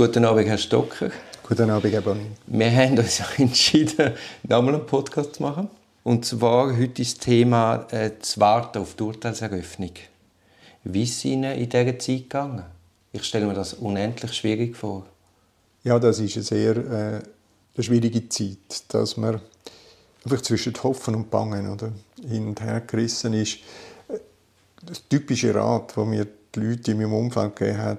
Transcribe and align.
Guten 0.00 0.24
Abend, 0.24 0.48
Herr 0.48 0.56
Stocker. 0.56 1.10
Guten 1.46 1.68
Abend, 1.68 1.92
Herr 1.92 2.00
Bonin. 2.00 2.34
Wir 2.46 2.74
haben 2.74 2.98
uns 2.98 3.20
entschieden, 3.36 4.14
nochmal 4.48 4.76
einen 4.76 4.86
Podcast 4.86 5.34
zu 5.34 5.42
machen. 5.42 5.68
Und 6.04 6.24
zwar 6.24 6.74
heute 6.74 7.02
ist 7.02 7.18
das 7.18 7.26
Thema 7.26 7.86
äh, 7.90 8.10
das 8.18 8.40
Warten 8.40 8.78
auf 8.78 8.94
die 8.94 9.02
Urteilseröffnung. 9.02 9.92
Wie 10.84 11.02
ist 11.02 11.18
es 11.18 11.24
Ihnen 11.26 11.52
in 11.52 11.68
dieser 11.68 11.98
Zeit 11.98 12.22
gegangen? 12.22 12.64
Ich 13.12 13.24
stelle 13.24 13.44
mir 13.44 13.52
das 13.52 13.74
unendlich 13.74 14.32
schwierig 14.32 14.74
vor. 14.74 15.04
Ja, 15.84 15.98
das 15.98 16.18
ist 16.18 16.34
eine 16.34 16.44
sehr 16.44 16.76
äh, 16.78 17.20
eine 17.74 17.84
schwierige 17.84 18.26
Zeit, 18.26 18.84
dass 18.88 19.18
man 19.18 19.38
einfach 20.24 20.40
zwischen 20.40 20.72
Hoffen 20.82 21.14
und 21.14 21.30
Bangen 21.30 21.70
oder, 21.70 21.92
hin 22.26 22.48
und 22.48 22.62
her 22.62 22.80
gerissen 22.86 23.34
ist. 23.34 23.58
Das 24.82 25.06
typische 25.06 25.54
Rat, 25.54 25.92
das 25.94 26.06
mir 26.06 26.26
die 26.54 26.60
Leute 26.60 26.92
in 26.92 26.96
meinem 26.96 27.12
Umfeld 27.12 27.54
gegeben 27.54 27.78
haben, 27.82 27.98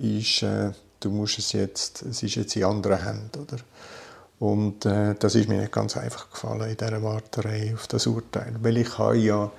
ist, 0.00 0.42
äh, 0.42 0.70
du 1.04 1.10
musst 1.10 1.38
es 1.38 1.52
jetzt, 1.52 2.02
es 2.02 2.22
ist 2.22 2.34
jetzt 2.34 2.56
in 2.56 2.64
anderen 2.64 3.02
Händen, 3.02 3.42
oder? 3.42 3.58
Und 4.40 4.84
äh, 4.84 5.14
das 5.18 5.34
ist 5.34 5.48
mir 5.48 5.60
nicht 5.60 5.72
ganz 5.72 5.96
einfach 5.96 6.30
gefallen 6.30 6.68
in 6.68 6.76
dieser 6.76 7.02
Warterei 7.02 7.72
auf 7.74 7.86
das 7.86 8.06
Urteil, 8.06 8.54
weil 8.60 8.78
ich 8.78 8.98
habe 8.98 9.16
ja 9.16 9.50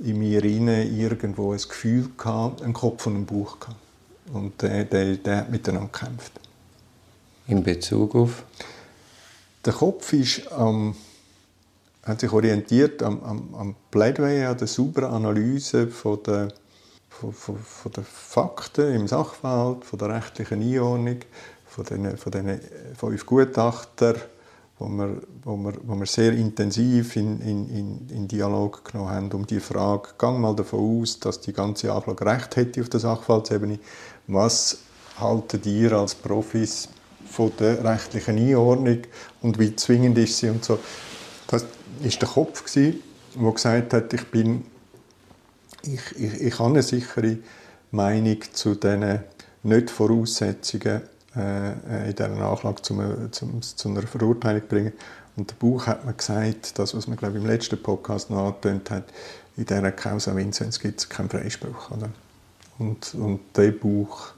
in 0.00 0.18
mir 0.18 0.44
inne 0.44 0.84
irgendwo 0.84 1.52
ein 1.52 1.58
Gefühl 1.58 2.10
gehabt, 2.16 2.62
einen 2.62 2.74
Kopf 2.74 3.06
und 3.06 3.14
einen 3.14 3.26
Bauch 3.26 3.58
gehabt. 3.60 3.78
Und 4.32 4.60
der, 4.62 4.84
der, 4.84 5.16
der 5.16 5.36
hat 5.38 5.50
miteinander 5.50 5.90
gekämpft. 5.92 6.32
In 7.46 7.62
Bezug 7.62 8.14
auf? 8.14 8.44
Der 9.64 9.72
Kopf 9.72 10.12
ist, 10.12 10.42
ähm, 10.58 10.94
hat 12.02 12.20
sich 12.20 12.32
orientiert 12.32 13.02
am, 13.02 13.22
am, 13.22 13.54
am 13.54 13.74
Plädoyer, 13.90 14.50
an 14.50 14.58
der 14.58 14.66
sauberen 14.66 15.12
Analyse 15.12 15.88
von 15.88 16.22
der 16.22 16.48
von, 17.20 17.32
von, 17.32 17.56
von 17.58 17.92
den 17.92 18.04
Fakten 18.04 18.94
im 18.94 19.08
Sachverhalt, 19.08 19.84
von 19.84 19.98
der 19.98 20.08
rechtlichen 20.10 20.62
Einordnung, 20.62 21.18
von 21.66 21.84
diesen, 21.84 22.16
von 22.16 22.32
diesen 22.32 22.60
fünf 22.96 23.26
Gutachtern, 23.26 24.16
wo 24.78 24.88
wir, 24.88 25.16
wo 25.44 25.56
wir, 25.56 25.72
wo 25.84 25.94
wir 25.94 26.06
sehr 26.06 26.32
intensiv 26.32 27.16
in, 27.16 27.40
in, 27.40 28.08
in 28.10 28.28
Dialog 28.28 28.84
genommen 28.84 29.10
haben 29.10 29.32
um 29.32 29.46
die 29.46 29.60
Frage, 29.60 30.10
gang 30.18 30.40
mal 30.40 30.54
davon 30.54 31.02
aus, 31.02 31.20
dass 31.20 31.40
die 31.40 31.52
ganze 31.52 31.92
Anklage 31.92 32.26
recht 32.26 32.56
hätte 32.56 32.80
auf 32.80 32.88
der 32.88 33.00
Sachverhaltsebene. 33.00 33.78
Was 34.26 34.78
haltet 35.18 35.66
ihr 35.66 35.92
als 35.92 36.14
Profis 36.14 36.88
von 37.24 37.52
der 37.58 37.84
rechtlichen 37.84 38.38
Einordnung 38.38 38.98
und 39.42 39.58
wie 39.58 39.74
zwingend 39.74 40.18
ist 40.18 40.38
sie 40.38 40.50
und 40.50 40.64
so. 40.64 40.78
Das 41.46 41.62
war 41.62 42.10
der 42.10 42.28
Kopf, 42.28 42.64
der 42.74 43.52
gesagt 43.52 43.92
hat, 43.92 44.12
ich 44.12 44.24
bin 44.26 44.64
ich, 45.86 46.18
ich, 46.18 46.40
ich 46.40 46.58
habe 46.58 46.70
eine 46.70 46.82
sichere 46.82 47.38
Meinung 47.90 48.38
zu 48.52 48.74
diesen 48.74 49.20
Nicht-Voraussetzungen 49.62 51.02
äh, 51.36 52.08
in 52.08 52.16
dieser 52.16 52.28
Nachlage 52.28 52.82
zum, 52.82 53.32
zum, 53.32 53.62
zu 53.62 53.88
einer 53.88 54.02
Verurteilung 54.02 54.62
bringen. 54.68 54.92
Und 55.36 55.50
der 55.50 55.56
Buch 55.56 55.86
hat 55.86 56.04
mir 56.04 56.14
gesagt, 56.14 56.78
das, 56.78 56.94
was 56.94 57.06
man 57.06 57.16
glaube 57.16 57.38
ich, 57.38 57.44
im 57.44 57.48
letzten 57.48 57.82
Podcast 57.82 58.30
noch 58.30 58.46
angetönt 58.46 58.90
hat, 58.90 59.04
in 59.56 59.66
dieser 59.66 59.92
Causa 59.92 60.34
Vinzenz 60.34 60.78
gibt 60.78 61.00
es 61.00 61.08
keinen 61.08 61.28
Freispruch. 61.28 61.90
Oder? 61.90 62.08
Und, 62.78 63.14
und 63.14 63.40
dieser 63.56 63.72
Buch 63.72 64.32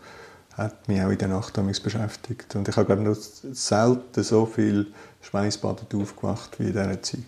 hat 0.55 0.89
mich 0.89 1.01
auch 1.03 1.11
in 1.11 1.19
der 1.19 1.29
Nacht 1.29 1.55
beschäftigt. 1.83 2.55
Und 2.55 2.69
ich 2.69 2.77
habe 2.77 2.87
glaube 2.87 3.03
noch 3.03 3.15
selten 3.15 4.23
so 4.23 4.47
viel 4.47 4.87
Schweißbadet 5.23 5.95
aufgewacht 5.95 6.59
wie 6.59 6.65
in 6.65 6.73
dieser 6.73 7.03
Zeit. 7.03 7.21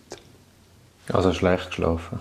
Also 1.10 1.32
schlecht 1.32 1.68
geschlafen? 1.68 2.20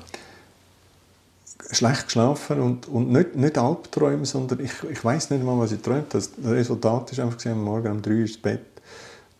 Schlecht 1.77 2.05
geschlafen 2.05 2.59
und, 2.59 2.87
und 2.87 3.11
nicht, 3.11 3.35
nicht 3.35 3.57
Albträume, 3.57 4.25
sondern 4.25 4.59
ich, 4.59 4.71
ich 4.89 5.03
weiß 5.03 5.29
nicht 5.31 5.43
mal, 5.43 5.57
was 5.59 5.71
ich 5.71 5.81
träumt 5.81 6.13
habe. 6.13 6.23
Das 6.23 6.31
Resultat 6.43 7.17
war 7.17 7.25
einfach, 7.25 7.45
am 7.45 7.63
Morgen 7.63 7.91
um 7.91 8.01
drei 8.01 8.23
ist 8.23 8.35
das 8.35 8.41
Bett 8.41 8.61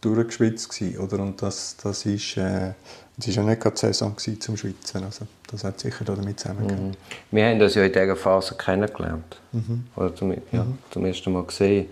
durchgeschwitzt 0.01 0.69
gewesen, 0.69 0.99
oder? 0.99 1.19
Und 1.19 1.41
das, 1.41 1.75
das 1.81 2.05
ist, 2.05 2.37
äh, 2.37 2.73
es 3.19 3.27
war 3.27 3.33
ja 3.33 3.43
nicht 3.43 3.61
gerade 3.61 3.77
Saison 3.77 4.15
zum 4.17 4.57
Schwitzen, 4.57 5.03
also 5.03 5.25
das 5.49 5.63
hat 5.63 5.79
sicher 5.79 6.05
damit 6.05 6.39
zusammengehört. 6.39 6.81
Mhm. 6.81 6.91
Wir 7.31 7.45
haben 7.47 7.59
das 7.59 7.75
ja 7.75 7.83
in 7.83 7.91
dieser 7.91 8.15
Phase 8.15 8.55
kennengelernt, 8.55 9.39
mhm. 9.51 9.85
oder 9.95 10.15
zum, 10.15 10.31
ja, 10.51 10.63
mhm. 10.63 10.77
zum 10.91 11.05
ersten 11.05 11.31
Mal 11.31 11.43
gesehen. 11.43 11.87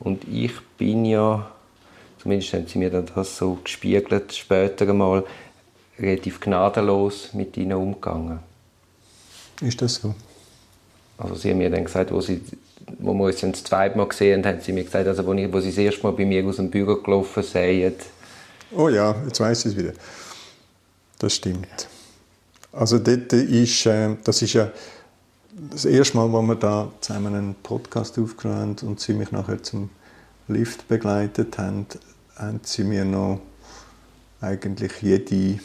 Und 0.00 0.26
ich 0.26 0.52
bin 0.78 1.04
ja, 1.04 1.50
zumindest 2.20 2.54
haben 2.54 2.66
sie 2.66 2.78
mir 2.78 2.90
das 2.90 3.36
so 3.36 3.58
gespiegelt, 3.62 4.32
später 4.34 4.88
einmal, 4.88 5.24
relativ 5.98 6.40
gnadenlos 6.40 7.34
mit 7.34 7.56
ihnen 7.56 7.74
umgegangen. 7.74 8.40
Ist 9.62 9.80
das 9.80 9.94
so? 9.94 10.14
Also 11.16 11.34
sie 11.36 11.50
haben 11.50 11.58
mir 11.58 11.70
dann 11.70 11.84
gesagt, 11.84 12.10
wo, 12.12 12.20
sie, 12.20 12.40
wo 12.98 13.14
wir 13.14 13.26
uns 13.26 13.40
dann 13.40 13.52
das 13.52 13.62
zweite 13.62 13.96
Mal 13.96 14.08
gesehen 14.08 14.44
haben, 14.44 14.56
haben 14.56 14.60
sie 14.60 14.72
mir 14.72 14.84
gesagt, 14.84 15.06
also 15.06 15.24
wo, 15.24 15.32
ich, 15.34 15.52
wo 15.52 15.60
sie 15.60 15.68
das 15.68 15.78
erste 15.78 16.02
Mal 16.02 16.12
bei 16.12 16.24
mir 16.24 16.44
aus 16.44 16.56
dem 16.56 16.70
Büro 16.70 16.96
gelaufen 16.96 17.42
sind. 17.42 17.96
Oh 18.72 18.88
ja, 18.88 19.14
jetzt 19.24 19.38
weiß 19.38 19.66
ich 19.66 19.72
es 19.72 19.78
wieder. 19.78 19.92
Das 21.18 21.34
stimmt. 21.36 21.88
Also 22.72 22.98
dort 22.98 23.32
ist, 23.32 23.86
äh, 23.86 24.16
das 24.24 24.42
ist 24.42 24.54
ja 24.54 24.70
das 25.70 25.84
erste 25.84 26.16
Mal, 26.16 26.32
wo 26.32 26.42
wir 26.42 26.56
da 26.56 26.90
zusammen 27.00 27.34
einen 27.34 27.54
Podcast 27.54 28.18
aufgenommen 28.18 28.76
haben 28.80 28.88
und 28.88 29.00
sie 29.00 29.12
mich 29.12 29.30
nachher 29.30 29.62
zum 29.62 29.90
Lift 30.48 30.88
begleitet 30.88 31.58
haben, 31.58 31.86
haben 32.36 32.60
sie 32.64 32.82
mir 32.82 33.04
noch 33.04 33.40
eigentlich 34.40 34.92
jede 35.02 35.60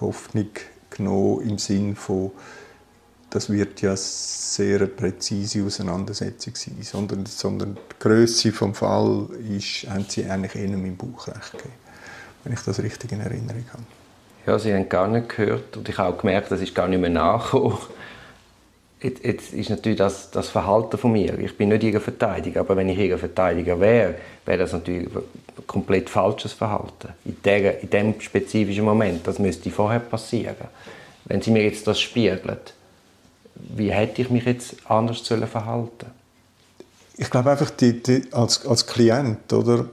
Hoffnung 0.00 0.48
genommen 0.96 1.48
im 1.48 1.58
Sinn 1.58 1.96
von, 1.96 2.30
das 3.30 3.50
wird 3.50 3.82
ja 3.82 3.96
sehr 3.96 4.76
eine 4.76 4.86
präzise 4.86 5.64
Auseinandersetzung 5.64 6.54
sein, 6.54 6.78
sondern, 6.82 7.26
sondern 7.26 7.74
die 7.74 7.98
Größe 7.98 8.50
des 8.52 8.78
Fall 8.78 9.28
ist, 9.56 9.88
haben 9.88 10.06
sie 10.08 10.24
eigentlich 10.24 10.54
eher 10.54 10.72
im 10.72 10.96
Buch 10.96 11.28
recht 11.28 11.52
gegeben, 11.52 11.74
wenn 12.44 12.52
ich 12.52 12.60
das 12.60 12.82
richtig 12.82 13.12
in 13.12 13.20
Erinnerung 13.20 13.64
habe. 13.72 13.82
Ja, 14.46 14.58
sie 14.58 14.72
haben 14.72 14.88
gar 14.88 15.08
nicht 15.08 15.28
gehört 15.28 15.76
und 15.76 15.88
ich 15.88 15.98
habe 15.98 16.14
auch 16.14 16.18
gemerkt, 16.20 16.50
das 16.50 16.60
ist 16.60 16.74
gar 16.74 16.86
nicht 16.86 17.00
mehr 17.00 17.10
nachgekommen. 17.10 17.78
Jetzt, 19.02 19.24
jetzt, 19.24 19.52
ist 19.52 19.70
natürlich 19.70 19.98
das, 19.98 20.30
das 20.30 20.48
Verhalten 20.48 20.96
von 20.96 21.12
mir. 21.12 21.38
Ich 21.38 21.58
bin 21.58 21.68
nicht 21.68 21.82
ihr 21.82 22.00
Verteidiger, 22.00 22.60
aber 22.60 22.76
wenn 22.76 22.88
ich 22.88 22.98
ihr 22.98 23.18
Verteidiger 23.18 23.78
wäre, 23.78 24.14
wäre 24.46 24.58
das 24.58 24.72
natürlich 24.72 25.08
komplett 25.66 26.10
falsches 26.10 26.52
Verhalten. 26.52 27.08
In, 27.24 27.36
der, 27.44 27.80
in 27.80 27.90
dem 27.90 28.20
spezifischen 28.20 28.84
Moment. 28.84 29.26
Das 29.26 29.38
müsste 29.38 29.70
vorher 29.70 30.00
passieren. 30.00 30.56
Wenn 31.24 31.42
sie 31.42 31.50
mir 31.50 31.64
jetzt 31.64 31.86
das 31.86 32.00
spiegelt, 32.00 32.74
wie 33.54 33.90
hätte 33.90 34.22
ich 34.22 34.30
mich 34.30 34.44
jetzt 34.44 34.76
anders 34.84 35.20
verhalten 35.20 36.06
Ich 37.16 37.30
glaube 37.30 37.50
einfach, 37.50 37.70
die, 37.70 38.02
die, 38.02 38.22
als, 38.32 38.64
als 38.66 38.86
Klient, 38.86 39.52
oder? 39.52 39.86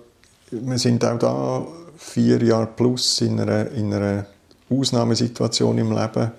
Wir 0.51 0.78
sind 0.78 1.03
auch 1.03 1.17
da 1.17 1.67
vier 1.97 2.44
Jahre 2.44 2.67
plus 2.67 3.22
in 3.22 3.39
einer, 3.39 3.72
in 3.72 3.94
einer 3.94 4.25
Ausnahmesituation 4.69 5.78
im 5.78 5.95
Leben 5.95 6.31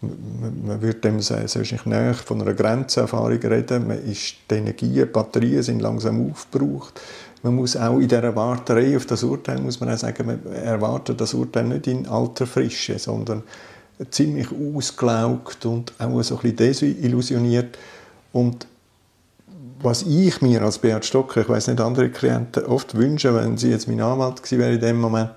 man 0.00 0.80
würde 0.82 1.00
dem 1.00 1.16
wahrscheinlich 1.16 1.86
näher 1.86 2.14
von 2.14 2.40
einer 2.40 2.54
Grenzerfahrung 2.54 3.38
reden. 3.38 3.88
Man 3.88 4.04
ist, 4.04 4.34
die 4.50 4.54
Energie, 4.54 4.90
die 4.90 5.04
Batterien 5.06 5.62
sind 5.62 5.80
langsam 5.80 6.30
aufgebraucht. 6.30 7.00
Man 7.46 7.54
muss 7.54 7.76
auch 7.76 8.00
in 8.00 8.08
dieser 8.08 8.34
Warterei 8.34 8.96
auf 8.96 9.06
das 9.06 9.22
Urteil, 9.22 9.60
muss 9.60 9.78
man 9.78 9.88
auch 9.94 9.96
sagen, 9.96 10.26
man 10.26 10.44
erwartet 10.52 11.20
das 11.20 11.32
Urteil 11.32 11.62
nicht 11.62 11.86
in 11.86 12.08
alter 12.08 12.44
Frische, 12.44 12.98
sondern 12.98 13.44
ziemlich 14.10 14.48
ausgelaugt 14.50 15.64
und 15.64 15.92
auch 16.00 16.20
so 16.22 16.34
ein 16.34 16.40
bisschen 16.40 16.56
desillusioniert. 16.56 17.78
Und 18.32 18.66
was 19.80 20.02
ich 20.02 20.42
mir 20.42 20.60
als 20.62 20.78
Beat 20.78 21.04
Stocker, 21.04 21.42
ich 21.42 21.48
weiß 21.48 21.68
nicht, 21.68 21.80
andere 21.80 22.10
Klienten 22.10 22.64
oft 22.64 22.96
wünschen, 22.96 23.36
wenn 23.36 23.56
sie 23.56 23.70
jetzt 23.70 23.86
mein 23.86 24.00
Anwalt 24.00 24.42
gewesen 24.42 24.58
wäre 24.58 24.74
in 24.74 24.80
dem 24.80 25.00
Moment, 25.00 25.30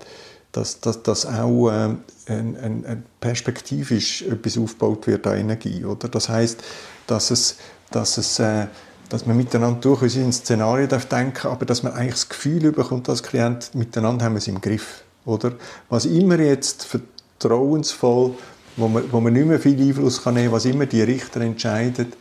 dass, 0.50 0.80
dass, 0.80 1.04
dass 1.04 1.26
auch 1.26 1.68
äh, 1.70 1.90
ein, 2.26 2.56
ein, 2.56 2.84
ein 2.86 3.04
perspektivisch 3.20 4.22
etwas 4.22 4.58
aufgebaut 4.58 5.06
wird 5.06 5.28
an 5.28 5.38
Energie. 5.38 5.84
Oder? 5.84 6.08
Das 6.08 6.28
heißt, 6.28 6.60
dass, 7.06 7.30
es, 7.30 7.56
dass, 7.92 8.18
es, 8.18 8.40
äh, 8.40 8.66
dass 9.10 9.26
man 9.26 9.36
miteinander 9.36 9.80
durchaus 9.80 10.16
in 10.16 10.32
Szenarien 10.32 10.88
darf 10.88 11.06
denken 11.06 11.48
aber 11.48 11.66
dass 11.66 11.82
man 11.82 11.92
eigentlich 11.92 12.14
das 12.14 12.28
Gefühl 12.28 12.72
bekommt 12.72 13.08
als 13.08 13.22
Klient, 13.22 13.74
miteinander 13.74 14.24
haben 14.24 14.32
wir 14.34 14.38
es 14.38 14.48
im 14.48 14.60
Griff. 14.60 15.04
Oder? 15.26 15.52
Was 15.90 16.06
immer 16.06 16.38
jetzt 16.38 16.86
vertrauensvoll, 16.86 18.34
wo 18.76 18.88
man, 18.88 19.04
wo 19.12 19.20
man 19.20 19.34
nicht 19.34 19.46
mehr 19.46 19.60
viel 19.60 19.78
Einfluss 19.78 20.22
kann 20.22 20.34
nehmen 20.34 20.46
kann, 20.46 20.54
was 20.54 20.64
immer 20.64 20.86
die 20.86 21.02
Richter 21.02 21.42
entscheiden, 21.42 22.12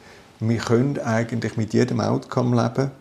wir 0.41 0.57
können 0.57 0.99
eigentlich 0.99 1.55
mit 1.55 1.73
jedem 1.73 2.01
Outcome 2.01 2.61
leben 2.61 2.91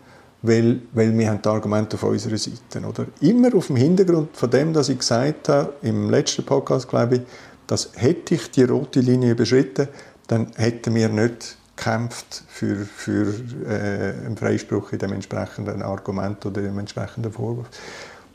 weil, 0.43 0.81
weil 0.93 1.17
wir 1.17 1.31
haben 1.31 1.43
die 1.43 1.49
Argumente 1.49 1.96
auf 1.96 2.05
unserer 2.05 2.38
Seite. 2.38 2.87
Oder? 2.87 3.06
Immer 3.20 3.55
auf 3.55 3.69
dem 3.69 3.76
Hintergrund 3.76 4.37
von 4.37 4.50
dem, 4.50 4.75
was 4.75 4.88
ich 4.88 4.99
gesagt 4.99 5.49
habe, 5.49 5.73
im 5.82 6.11
letzten 6.11 6.44
Podcast, 6.44 6.88
glaube 6.88 7.17
ich, 7.17 7.20
dass 7.67 7.90
hätte 7.96 8.35
ich 8.35 8.50
die 8.50 8.62
rote 8.62 9.00
Linie 9.00 9.32
überschritten, 9.32 9.88
dann 10.26 10.49
hätten 10.56 10.94
wir 10.94 11.08
nicht 11.08 11.56
gekämpft 11.78 12.42
für, 12.48 12.84
für 12.84 13.34
äh, 13.66 14.26
einen 14.26 14.36
Freispruch 14.36 14.92
in 14.92 14.98
dem 14.98 15.12
entsprechenden 15.12 15.82
Argument 15.82 16.44
oder 16.44 16.60
dem 16.60 16.78
entsprechenden 16.78 17.32
Vorwurf. 17.32 17.69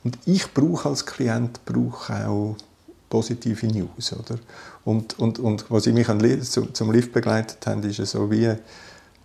Und 0.04 0.18
ich 0.26 0.54
brauche 0.54 0.90
als 0.90 1.06
Klient 1.06 1.64
brauche 1.66 2.28
auch 2.28 2.56
positive 3.10 3.68
News. 3.68 4.14
Oder? 4.14 4.40
Und, 4.86 5.20
und, 5.20 5.40
und 5.40 5.70
was 5.70 5.86
ich 5.86 5.94
mich 5.94 6.10
an, 6.10 6.42
zum, 6.42 6.74
zum 6.74 6.92
Lift 6.92 7.14
begleitet 7.14 7.66
habe, 7.66 7.88
ist 7.88 7.98
so 7.98 8.32
wie 8.32 8.56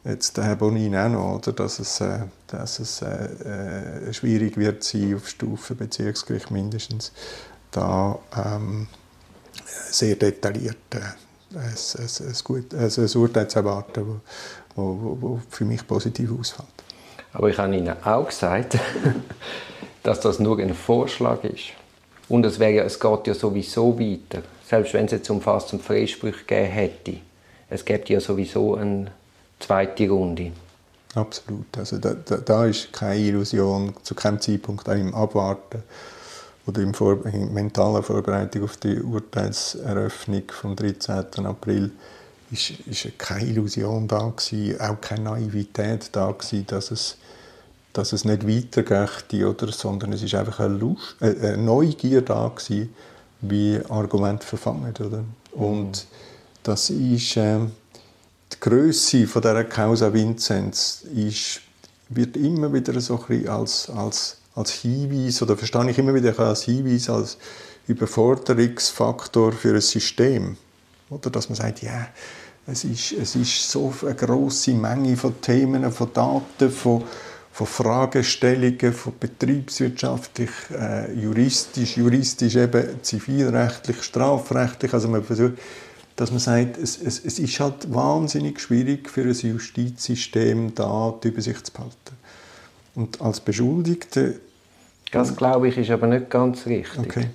jetzt 0.05 0.37
der 0.37 0.45
Herr 0.45 0.57
Bonin 0.57 0.97
auch 0.97 1.09
noch, 1.09 1.35
oder, 1.37 1.53
dass 1.53 1.79
es, 1.79 2.01
äh, 2.01 2.21
dass 2.47 2.79
es 2.79 3.03
äh, 3.03 4.09
äh 4.09 4.13
schwierig 4.13 4.57
wird 4.57 4.85
sein 4.85 5.17
auf 5.17 5.29
Stufe 5.29 5.75
Bezirksgericht 5.75 6.51
mindestens, 6.51 7.13
da 7.71 8.19
ähm, 8.37 8.87
sehr 9.91 10.17
detailliert 10.17 10.77
äh, 10.95 11.01
ein, 11.55 11.61
ein, 11.61 12.29
ein, 12.29 12.35
gut, 12.45 12.75
also 12.75 13.03
ein 13.03 13.23
Urteil 13.23 13.49
zu 13.49 13.59
erwarten, 13.59 14.21
das 14.75 15.45
für 15.51 15.65
mich 15.65 15.87
positiv 15.87 16.31
ausfällt. 16.39 16.69
Aber 17.33 17.49
ich 17.49 17.59
habe 17.59 17.77
Ihnen 17.77 17.95
auch 18.05 18.27
gesagt, 18.27 18.79
dass 20.03 20.21
das 20.21 20.39
nur 20.39 20.59
ein 20.59 20.75
Vorschlag 20.75 21.45
ist. 21.45 21.73
Und 22.29 22.45
es, 22.45 22.59
wäre, 22.59 22.85
es 22.85 23.01
geht 23.01 23.27
ja 23.27 23.35
sowieso 23.35 23.99
weiter. 23.99 24.43
Selbst 24.67 24.93
wenn 24.93 25.07
es 25.07 25.13
jetzt 25.13 25.31
umfassend 25.31 25.83
Freisprüche 25.83 26.45
gegeben 26.45 26.71
hätte. 26.71 27.15
Es 27.71 27.85
gibt 27.85 28.09
ja 28.09 28.21
sowieso 28.21 28.75
eine 28.75 29.11
zweite 29.59 30.09
Runde. 30.09 30.53
Absolut. 31.15 31.67
Also 31.77 31.99
da, 31.99 32.15
da, 32.15 32.37
da 32.37 32.67
ist 32.67 32.93
keine 32.93 33.19
Illusion, 33.19 33.95
zu 34.03 34.15
keinem 34.15 34.41
Zeitpunkt 34.41 34.89
auch 34.89 34.95
im 34.95 35.15
Abwarten 35.15 35.83
oder 36.69 36.83
in, 36.83 36.95
Vor 36.95 37.25
in 37.27 37.53
mentaler 37.53 38.03
Vorbereitung 38.03 38.65
auf 38.65 38.77
die 38.77 39.01
Urteilseröffnung 39.01 40.43
vom 40.49 40.77
13. 40.77 41.47
April 41.47 41.91
ist, 42.51 42.71
ist 42.87 43.19
keine 43.19 43.49
Illusion 43.49 44.07
da 44.07 44.29
gewesen, 44.37 44.81
auch 44.81 45.01
keine 45.01 45.23
Naivität 45.23 46.11
da 46.13 46.31
gewesen, 46.31 46.67
dass 46.67 46.91
es 46.91 47.17
dass 47.95 48.13
es 48.13 48.25
nicht 48.25 48.47
weitergeht, 48.47 49.45
oder, 49.45 49.73
sondern 49.73 50.13
es 50.13 50.23
ist 50.23 50.35
einfach 50.35 50.61
eine, 50.61 50.75
Lust, 50.75 51.17
äh, 51.21 51.35
eine 51.41 51.57
Neugier 51.57 52.23
da 52.23 52.49
gewesen, 52.49 52.95
wie 53.41 53.81
Argumente 53.89 54.47
verfangen. 54.47 54.95
Oder? 55.01 55.25
Und 55.53 56.07
das 56.63 56.91
ist 56.91 57.37
äh, 57.37 57.59
die 58.53 58.61
Größe 58.61 59.27
von 59.27 59.43
dieser 59.43 59.65
Causa 59.65 60.13
Vinzenz 60.13 61.05
ist, 61.15 61.61
wird 62.09 62.37
immer 62.37 62.73
wieder 62.73 62.99
so 63.01 63.23
ein 63.29 63.49
als, 63.49 63.91
als, 63.91 64.38
als 64.59 64.73
Hinweis, 64.73 65.41
oder 65.43 65.57
verstehe 65.57 65.91
ich 65.91 65.99
immer 65.99 66.15
wieder 66.15 66.39
als 66.39 66.65
Hinweis, 66.65 67.09
als 67.09 67.39
Überforderungsfaktor 67.87 69.53
für 69.53 69.75
ein 69.75 69.81
System. 69.81 70.57
Oder 71.11 71.31
dass 71.31 71.49
man 71.49 71.57
sagt, 71.57 71.83
ja, 71.83 72.09
es 72.67 72.85
ist, 72.85 73.13
es 73.13 73.35
ist 73.37 73.71
so 73.71 73.95
eine 74.03 74.15
große 74.15 74.73
Menge 74.73 75.17
von 75.17 75.41
Themen, 75.41 75.91
von 75.93 76.13
Daten, 76.13 76.71
von 76.71 77.05
von 77.59 77.67
Fragestellungen, 77.67 78.93
von 78.93 79.15
betriebswirtschaftlich, 79.19 80.51
äh, 80.71 81.13
juristisch, 81.13 81.97
juristisch 81.97 82.55
eben 82.55 83.03
zivilrechtlich, 83.03 84.01
strafrechtlich. 84.05 84.95
Also 84.95 85.09
man 85.09 85.25
versucht, 85.25 85.55
dass 86.15 86.31
man 86.31 86.39
sagt, 86.39 86.79
es, 86.79 87.03
es, 87.03 87.19
es 87.25 87.41
ist 87.41 87.59
halt 87.59 87.93
wahnsinnig 87.93 88.61
schwierig 88.61 89.11
für 89.11 89.23
ein 89.23 89.35
Justizsystem, 89.35 90.73
da 90.77 91.13
die 91.21 91.29
Übersicht 91.29 91.67
zu 91.67 91.73
behalten. 91.73 92.17
Und 92.95 93.21
als 93.21 93.41
Beschuldigte... 93.41 94.39
Das, 95.13 95.37
glaube 95.37 95.69
ich, 95.69 95.79
ist 95.79 95.91
aber 95.91 96.07
nicht 96.07 96.31
ganz 96.31 96.67
richtig. 96.67 96.99
Okay. 96.99 97.27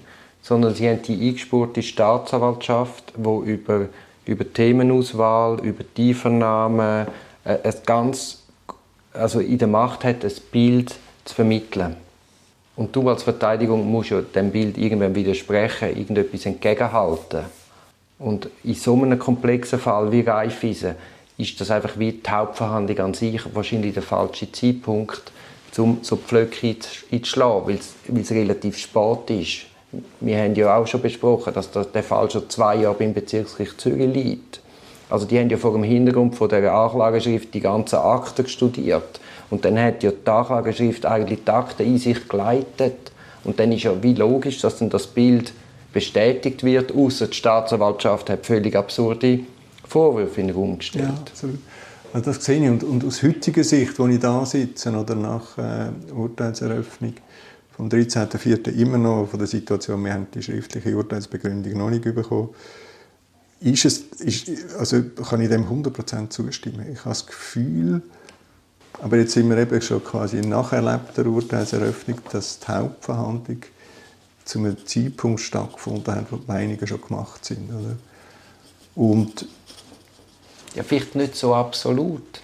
Sondern 0.42 0.76
sie 0.76 0.90
haben 0.90 1.02
die 1.02 1.30
eingespurte 1.30 1.82
Staatsanwaltschaft, 1.82 3.14
die 3.16 3.50
über, 3.52 3.88
über 4.26 4.54
Themenauswahl, 4.54 5.60
über 5.62 5.84
die 5.96 6.14
Vernahme 6.14 7.08
äh, 7.46 7.58
ein 7.64 7.74
ganz 7.86 8.44
also 9.14 9.40
in 9.40 9.58
der 9.58 9.68
Macht 9.68 10.04
hat, 10.04 10.26
ein 10.26 10.32
Bild 10.52 10.96
zu 11.24 11.36
vermitteln. 11.36 11.96
Und 12.76 12.96
du 12.96 13.08
als 13.08 13.24
Verteidigung 13.24 13.90
musst 13.90 14.10
ja 14.10 14.22
dem 14.22 14.52
Bild 14.52 14.78
irgendwann 14.78 15.14
widersprechen, 15.14 15.96
irgendetwas 15.96 16.46
entgegenhalten. 16.46 17.44
Und 18.18 18.50
in 18.64 18.74
so 18.74 18.96
einem 18.96 19.20
komplexen 19.20 19.80
Fall 19.80 20.12
wie 20.12 20.22
Raiffeisen 20.22 20.96
ist 21.38 21.60
das 21.60 21.70
einfach 21.70 21.98
wie 22.00 22.14
die 22.14 22.30
Hauptverhandlung 22.30 23.00
an 23.00 23.14
sich 23.14 23.42
wahrscheinlich 23.54 23.94
der 23.94 24.04
falsche 24.04 24.52
Zeitpunkt, 24.52 25.32
um 25.80 26.00
so 26.02 26.16
Pflöcke 26.18 26.76
einzuschlagen, 27.12 27.80
weil 28.08 28.22
es 28.22 28.32
relativ 28.32 28.78
spät 28.78 29.30
ist. 29.30 29.66
Wir 30.20 30.38
haben 30.40 30.56
ja 30.56 30.76
auch 30.76 30.88
schon 30.88 31.02
besprochen, 31.02 31.54
dass 31.54 31.70
der 31.72 32.04
Fall 32.04 32.30
schon 32.32 32.50
zwei 32.50 32.78
Jahre 32.78 32.96
beim 32.96 33.14
Bezirksgericht 33.14 33.80
Zürich 33.80 34.14
liegt. 34.14 34.62
Also 35.10 35.28
die 35.28 35.38
haben 35.38 35.50
ja 35.50 35.58
vor 35.58 35.74
dem 35.74 35.84
Hintergrund 35.84 36.36
von 36.36 36.50
der 36.50 36.74
Anklageschrift 36.74 37.54
die 37.54 37.60
ganzen 37.60 37.98
Akten 37.98 38.48
studiert. 38.48 39.20
Und 39.52 39.66
dann 39.66 39.78
hat 39.78 40.02
ja 40.02 40.12
die 40.12 40.30
Anklageschrift 40.30 41.06
eigentlich 41.06 41.44
die 41.46 41.52
Akten 41.52 41.84
in 41.84 41.98
sich 42.00 42.28
geleitet. 42.28 43.12
Und 43.44 43.60
dann 43.60 43.72
ist 43.72 43.84
ja 43.84 44.02
wie 44.02 44.16
logisch, 44.16 44.60
dass 44.62 44.78
dann 44.78 44.90
das 44.90 45.06
Bild 45.06 45.54
bestätigt 45.92 46.64
wird, 46.64 46.96
außer 46.96 47.28
die 47.28 47.36
Staatsanwaltschaft 47.36 48.30
hat 48.32 48.46
völlig 48.46 48.76
absurde 48.76 49.42
Vorwürfe 49.88 50.42
in 50.42 50.48
den 50.48 50.56
Raum 50.56 50.80
gestellt. 50.80 51.06
Ja, 51.06 51.14
absolut. 51.14 51.60
Also 52.14 52.32
das 52.32 52.46
sehe 52.46 52.64
ich. 52.64 52.70
Und, 52.70 52.84
und 52.84 53.04
aus 53.04 53.24
heutiger 53.24 53.64
Sicht, 53.64 53.98
wo 53.98 54.08
ich 54.08 54.20
da 54.20 54.46
sitze, 54.46 54.92
oder 54.92 55.16
nach 55.16 55.58
äh, 55.58 55.90
Urteilseröffnung 56.14 57.16
vom 57.76 57.90
13.04. 57.90 58.70
immer 58.78 59.00
noch 59.00 59.28
von 59.28 59.40
der 59.40 59.48
Situation, 59.48 60.06
wir 60.06 60.14
haben 60.14 60.28
die 60.34 60.44
schriftliche 60.44 60.96
Urteilsbegründung 60.96 61.74
noch 61.76 61.90
nicht 61.90 62.04
bekommen, 62.04 62.50
ist 63.62 63.86
es, 63.86 63.98
ist, 64.20 64.76
also 64.78 65.02
kann 65.02 65.42
ich 65.42 65.50
dem 65.50 65.66
100% 65.66 66.30
zustimmen. 66.30 66.86
Ich 66.92 67.00
habe 67.00 67.10
das 67.10 67.26
Gefühl, 67.26 68.04
aber 69.02 69.18
jetzt 69.18 69.34
sind 69.34 69.50
wir 69.50 69.58
eben 69.58 69.82
schon 69.82 70.04
quasi 70.04 70.42
nach 70.42 70.72
erlebter 70.72 71.26
Urteilseröffnung, 71.26 72.20
dass 72.32 72.60
die 72.60 72.68
Hauptverhandlung 72.68 73.62
zu 74.46 74.60
einem 74.60 74.86
Zeitpunkt 74.86 75.40
stattgefunden 75.40 76.14
hat, 76.14 76.32
wo 76.32 76.36
die 76.36 76.48
Meinungen 76.48 76.86
schon 76.86 77.02
gemacht 77.02 77.44
sind. 77.44 77.70
Oder? 77.70 77.96
Und 78.96 79.48
ja, 80.76 80.84
vielleicht 80.84 81.16
nicht 81.16 81.36
so 81.36 81.54
absolut, 81.54 82.42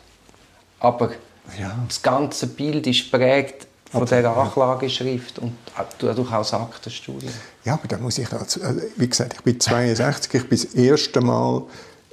aber 0.79 1.11
ja. 1.59 1.77
das 1.87 2.01
ganze 2.01 2.47
Bild 2.47 2.85
ist 2.87 3.11
prägt 3.11 3.67
von 3.91 4.03
Absolut, 4.03 4.23
dieser 4.23 4.37
Anklageschrift 4.37 5.39
und 5.39 5.53
durchaus 5.97 6.53
Aktenstudien. 6.53 7.33
Ja, 7.65 7.73
aber 7.73 7.87
da 7.87 7.97
muss 7.97 8.19
ich, 8.19 8.31
also, 8.31 8.61
wie 8.97 9.09
gesagt, 9.09 9.33
ich 9.33 9.41
bin 9.41 9.59
62, 9.59 10.33
ich 10.35 10.47
bin 10.47 10.61
das 10.61 10.73
erste 10.75 11.21
Mal 11.21 11.63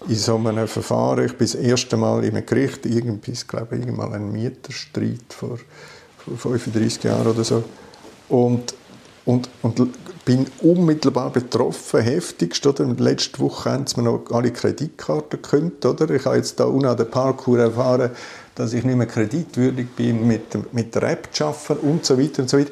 in 0.09 0.17
so 0.17 0.37
einem 0.37 0.69
Verfahren, 0.69 1.27
ich 1.27 1.37
bin 1.37 1.47
das 1.47 1.55
erste 1.55 1.99
Mal 1.99 2.25
in 2.25 2.35
einem 2.35 2.47
Gericht, 2.47 2.87
irgendwie, 2.87 3.33
ich 3.33 3.47
glaube, 3.47 3.77
irgendwann 3.77 4.15
ein 4.15 4.33
Mieterstreit 4.33 5.21
vor, 5.29 5.59
vor 6.37 6.59
35 6.59 7.05
Jahren 7.05 7.27
oder 7.27 7.45
so. 7.45 7.63
Und, 8.31 8.75
und, 9.27 9.51
und 9.63 9.81
bin 10.25 10.47
unmittelbar 10.61 11.31
betroffen, 11.31 12.01
heftigst. 12.01 12.67
Oder? 12.67 12.87
Letzte 12.87 13.39
Woche 13.41 13.71
haben 13.71 13.87
sie 13.87 14.01
mir 14.01 14.11
noch 14.11 14.31
alle 14.31 14.53
Kreditkarten 14.53 15.43
gekündigt. 15.43 15.85
Oder? 15.85 16.11
Ich 16.11 16.25
habe 16.25 16.37
jetzt 16.37 16.59
da 16.59 16.65
unten 16.65 16.87
an 16.87 16.97
der 16.97 17.05
Parkour 17.05 17.59
erfahren, 17.59 18.11
dass 18.55 18.73
ich 18.73 18.85
nicht 18.85 18.97
mehr 18.97 19.07
kreditwürdig 19.07 19.89
bin, 19.95 20.27
mit, 20.27 20.73
mit 20.73 20.95
der 20.95 21.03
App 21.03 21.29
zu 21.33 21.45
arbeiten 21.47 21.87
und 21.87 22.07
so 22.07 22.19
weiter 22.19 22.43
und 22.43 22.49
so 22.49 22.59
weiter. 22.59 22.71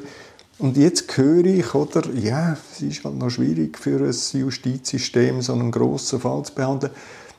Und 0.57 0.77
jetzt 0.77 1.17
höre 1.17 1.45
ich, 1.45 1.75
oder, 1.75 2.01
ja, 2.13 2.57
es 2.73 2.81
ist 2.81 3.03
halt 3.03 3.17
noch 3.17 3.29
schwierig 3.29 3.77
für 3.77 3.99
ein 3.99 4.39
Justizsystem, 4.39 5.41
so 5.41 5.53
einen 5.53 5.69
grossen 5.69 6.21
Fall 6.21 6.43
zu 6.43 6.55
behandeln, 6.55 6.93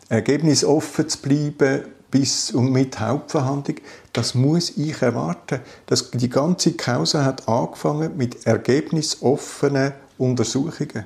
Ergebnis 0.08 0.64
offen 0.64 1.08
zu 1.08 1.18
bleiben 1.18 1.85
bis 2.16 2.50
und 2.50 2.73
mit 2.73 2.99
Hauptverhandlung, 2.99 3.76
das 4.14 4.35
muss 4.35 4.70
ich 4.78 5.02
erwarten. 5.02 5.61
Das, 5.85 6.11
die 6.12 6.30
ganze 6.30 6.73
Causa 6.73 7.26
hat 7.26 7.46
angefangen 7.46 8.16
mit 8.16 8.46
ergebnisoffenen 8.46 9.92
Untersuchungen 10.16 11.04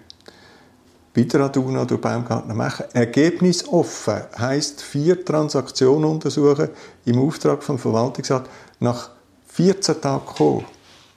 der 1.16 1.40
Aduna 1.40 1.84
durch 1.84 2.00
Baumgartner 2.00 2.54
machen. 2.54 2.86
Ergebnisoffen 2.92 4.22
heisst 4.38 4.80
vier 4.80 5.24
Transaktionen 5.24 6.08
untersuchen 6.08 6.68
im 7.04 7.18
Auftrag 7.18 7.64
vom 7.64 7.78
Verwaltungsrat 7.78 8.48
nach 8.78 9.10
14 9.48 10.00
Tagen 10.00 10.24
kommen. 10.24 10.64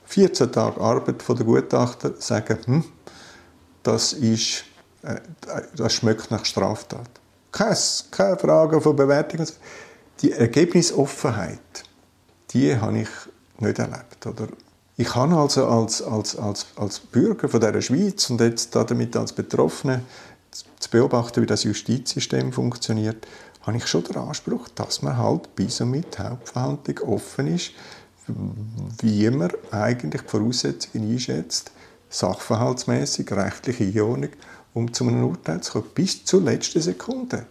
14 0.08 0.52
Tage 0.52 0.82
Arbeit 0.82 1.22
von 1.22 1.36
der 1.38 1.46
Gutachter 1.46 2.14
sagen, 2.18 2.58
hm, 2.66 2.84
das, 3.84 4.14
ist, 4.14 4.64
äh, 5.04 5.18
das 5.76 5.94
schmeckt 5.94 6.32
nach 6.32 6.44
Straftat. 6.44 7.23
Keine, 7.54 7.78
keine 8.12 8.38
Frage 8.38 8.82
von 8.82 8.96
Bewertung. 8.96 9.46
Die 10.22 10.32
Ergebnisoffenheit, 10.32 11.60
die 12.50 12.76
habe 12.76 13.00
ich 13.00 13.10
nicht 13.60 13.80
erlebt. 13.80 14.26
Oder 14.26 14.48
ich 14.98 15.08
kann 15.08 15.34
also 15.34 15.68
als, 15.68 16.02
als, 16.02 16.36
als, 16.36 16.66
als 16.76 17.00
Bürger 17.00 17.48
von 17.48 17.62
der 17.62 17.80
Schweiz 17.82 18.30
und 18.30 18.42
jetzt 18.42 18.76
damit 18.76 19.16
als 19.16 19.34
Betroffene 19.34 20.02
zu 20.52 20.90
beobachten, 20.90 21.42
wie 21.42 21.46
das 21.46 21.64
Justizsystem 21.64 22.52
funktioniert, 22.52 23.28
habe 23.62 23.78
ich 23.78 23.88
schon 23.88 24.04
den 24.04 24.18
Anspruch, 24.18 24.68
dass 24.70 25.04
man 25.04 25.18
halt 25.18 25.56
bis 25.56 25.80
und 25.80 25.92
mit 25.92 26.18
Hauptverhandlung 26.18 27.00
offen 27.08 27.56
ist, 27.56 27.72
wie 29.02 29.30
man 29.30 29.52
eigentlich 29.72 30.24
die 30.24 30.28
Voraussetzungen 30.28 31.12
einschätzt, 31.12 31.72
sachverhaltsmäßig, 32.10 33.32
rechtliche 33.32 33.84
Einordnung, 33.86 34.30
um 34.74 34.92
zu 34.94 35.08
einem 35.08 35.24
Urteil 35.26 35.62
zu 35.62 35.74
kommen, 35.74 35.92
bis 35.94 36.26
zur 36.26 36.42
letzten 36.42 36.82
Sekunde. 36.82 37.46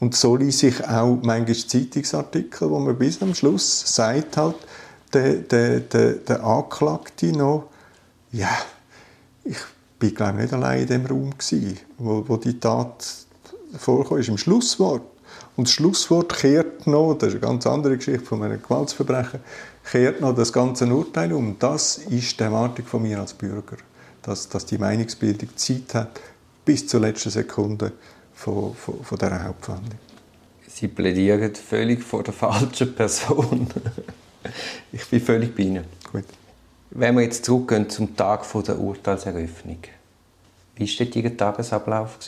Und 0.00 0.14
so 0.14 0.36
ließ 0.36 0.64
ich 0.64 0.86
auch 0.86 1.18
manchmal 1.22 1.56
Zeitungsartikel, 1.56 2.68
wo 2.68 2.78
man 2.78 2.98
bis 2.98 3.22
am 3.22 3.34
Schluss 3.34 3.94
sagt 3.94 4.36
halt, 4.36 4.56
der, 5.12 5.34
der, 5.34 5.80
der, 5.80 6.12
der 6.14 6.44
Anklagte 6.44 7.26
noch, 7.26 7.68
ja, 8.32 8.50
ich 9.44 9.58
bin 9.98 10.14
glaube 10.14 10.38
nicht 10.38 10.52
allein 10.52 10.82
in 10.82 10.86
dem 10.88 11.06
Raum 11.06 11.30
gewesen, 11.30 11.78
wo, 11.98 12.24
wo 12.26 12.36
die 12.36 12.58
Tat 12.58 13.06
vorkam, 13.78 14.18
ist 14.18 14.28
im 14.28 14.38
Schlusswort. 14.38 15.02
Und 15.56 15.68
das 15.68 15.74
Schlusswort 15.74 16.34
kehrt 16.34 16.86
noch, 16.86 17.14
das 17.14 17.28
ist 17.28 17.34
eine 17.34 17.40
ganz 17.40 17.66
andere 17.66 17.96
Geschichte 17.96 18.24
von 18.24 18.42
einem 18.42 18.60
Gewaltsverbrechen, 18.60 19.40
kehrt 19.88 20.20
noch 20.20 20.34
das 20.34 20.52
ganze 20.52 20.86
Urteil 20.86 21.32
um. 21.32 21.56
Das 21.58 21.98
ist 21.98 22.38
die 22.38 22.42
Erwartung 22.42 22.84
von 22.86 23.02
mir 23.02 23.20
als 23.20 23.32
Bürger, 23.34 23.76
dass, 24.22 24.48
dass 24.48 24.66
die 24.66 24.78
Meinungsbildung 24.78 25.50
Zeit 25.56 25.94
hat, 25.94 26.20
bis 26.64 26.86
zur 26.86 27.00
letzten 27.00 27.30
Sekunde 27.30 27.92
von, 28.34 28.74
von, 28.74 29.02
von 29.02 29.18
dieser 29.18 29.44
Hauptverhandlung. 29.44 29.98
Sie 30.66 30.88
plädieren 30.88 31.54
völlig 31.54 32.02
vor 32.02 32.22
der 32.22 32.34
falschen 32.34 32.94
Person. 32.94 33.68
ich 34.92 35.06
bin 35.08 35.20
völlig 35.20 35.54
bei 35.54 35.62
Ihnen. 35.62 35.84
Gut. 36.10 36.24
Wenn 36.90 37.14
wir 37.16 37.22
jetzt 37.22 37.44
zurückgehen 37.44 37.88
zum 37.88 38.16
Tag 38.16 38.44
der 38.66 38.78
Urteilseröffnung, 38.78 39.78
wie 40.76 40.86
war 40.86 41.06
dort 41.06 41.16
Ihr 41.16 41.36
Tagesablauf? 41.36 42.18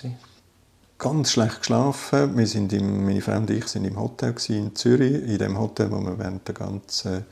Ganz 0.98 1.32
schlecht 1.32 1.58
geschlafen. 1.58 2.38
Wir 2.38 2.46
sind 2.46 2.72
im, 2.72 3.04
meine 3.04 3.20
Frau 3.20 3.36
und 3.36 3.50
ich 3.50 3.66
sind 3.66 3.84
im 3.84 3.98
Hotel 3.98 4.34
in 4.48 4.74
Zürich, 4.74 5.28
in 5.28 5.38
dem 5.38 5.58
Hotel, 5.58 5.90
wo 5.90 6.00
wir 6.00 6.18
während 6.18 6.46
der 6.46 6.54
ganzen 6.54 7.24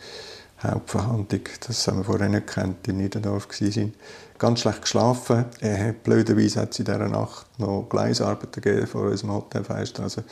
Hauptverhandlung, 0.62 1.42
das 1.66 1.86
haben 1.86 1.98
wir 1.98 2.04
vorher 2.04 2.28
nicht 2.28 2.46
gekannt, 2.46 2.88
in 2.88 2.98
Niederdorf 2.98 3.48
waren. 3.48 3.94
Ganz 4.38 4.60
schlecht 4.60 4.82
geschlafen. 4.82 5.44
Äh, 5.60 5.92
blöderweise 5.92 6.60
hat 6.60 6.72
es 6.72 6.78
in 6.78 6.86
dieser 6.86 7.08
Nacht 7.08 7.46
noch 7.58 7.86
Gleisarbeiten 7.88 8.62
gegeben 8.62 8.86
vor 8.86 9.02
unserem 9.02 9.32
Hotelfenster. 9.32 10.02
Also, 10.02 10.22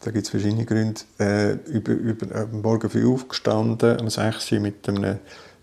da 0.00 0.10
gibt 0.10 0.24
es 0.24 0.30
verschiedene 0.30 0.64
Gründe. 0.64 1.00
Äh, 1.18 1.52
über, 1.68 1.92
über, 1.92 2.36
am 2.36 2.60
Morgen 2.60 2.90
früh 2.90 3.06
aufgestanden, 3.06 4.00
um 4.00 4.10
6 4.10 4.52
Uhr 4.52 4.60
mit 4.60 4.88
einem 4.88 5.18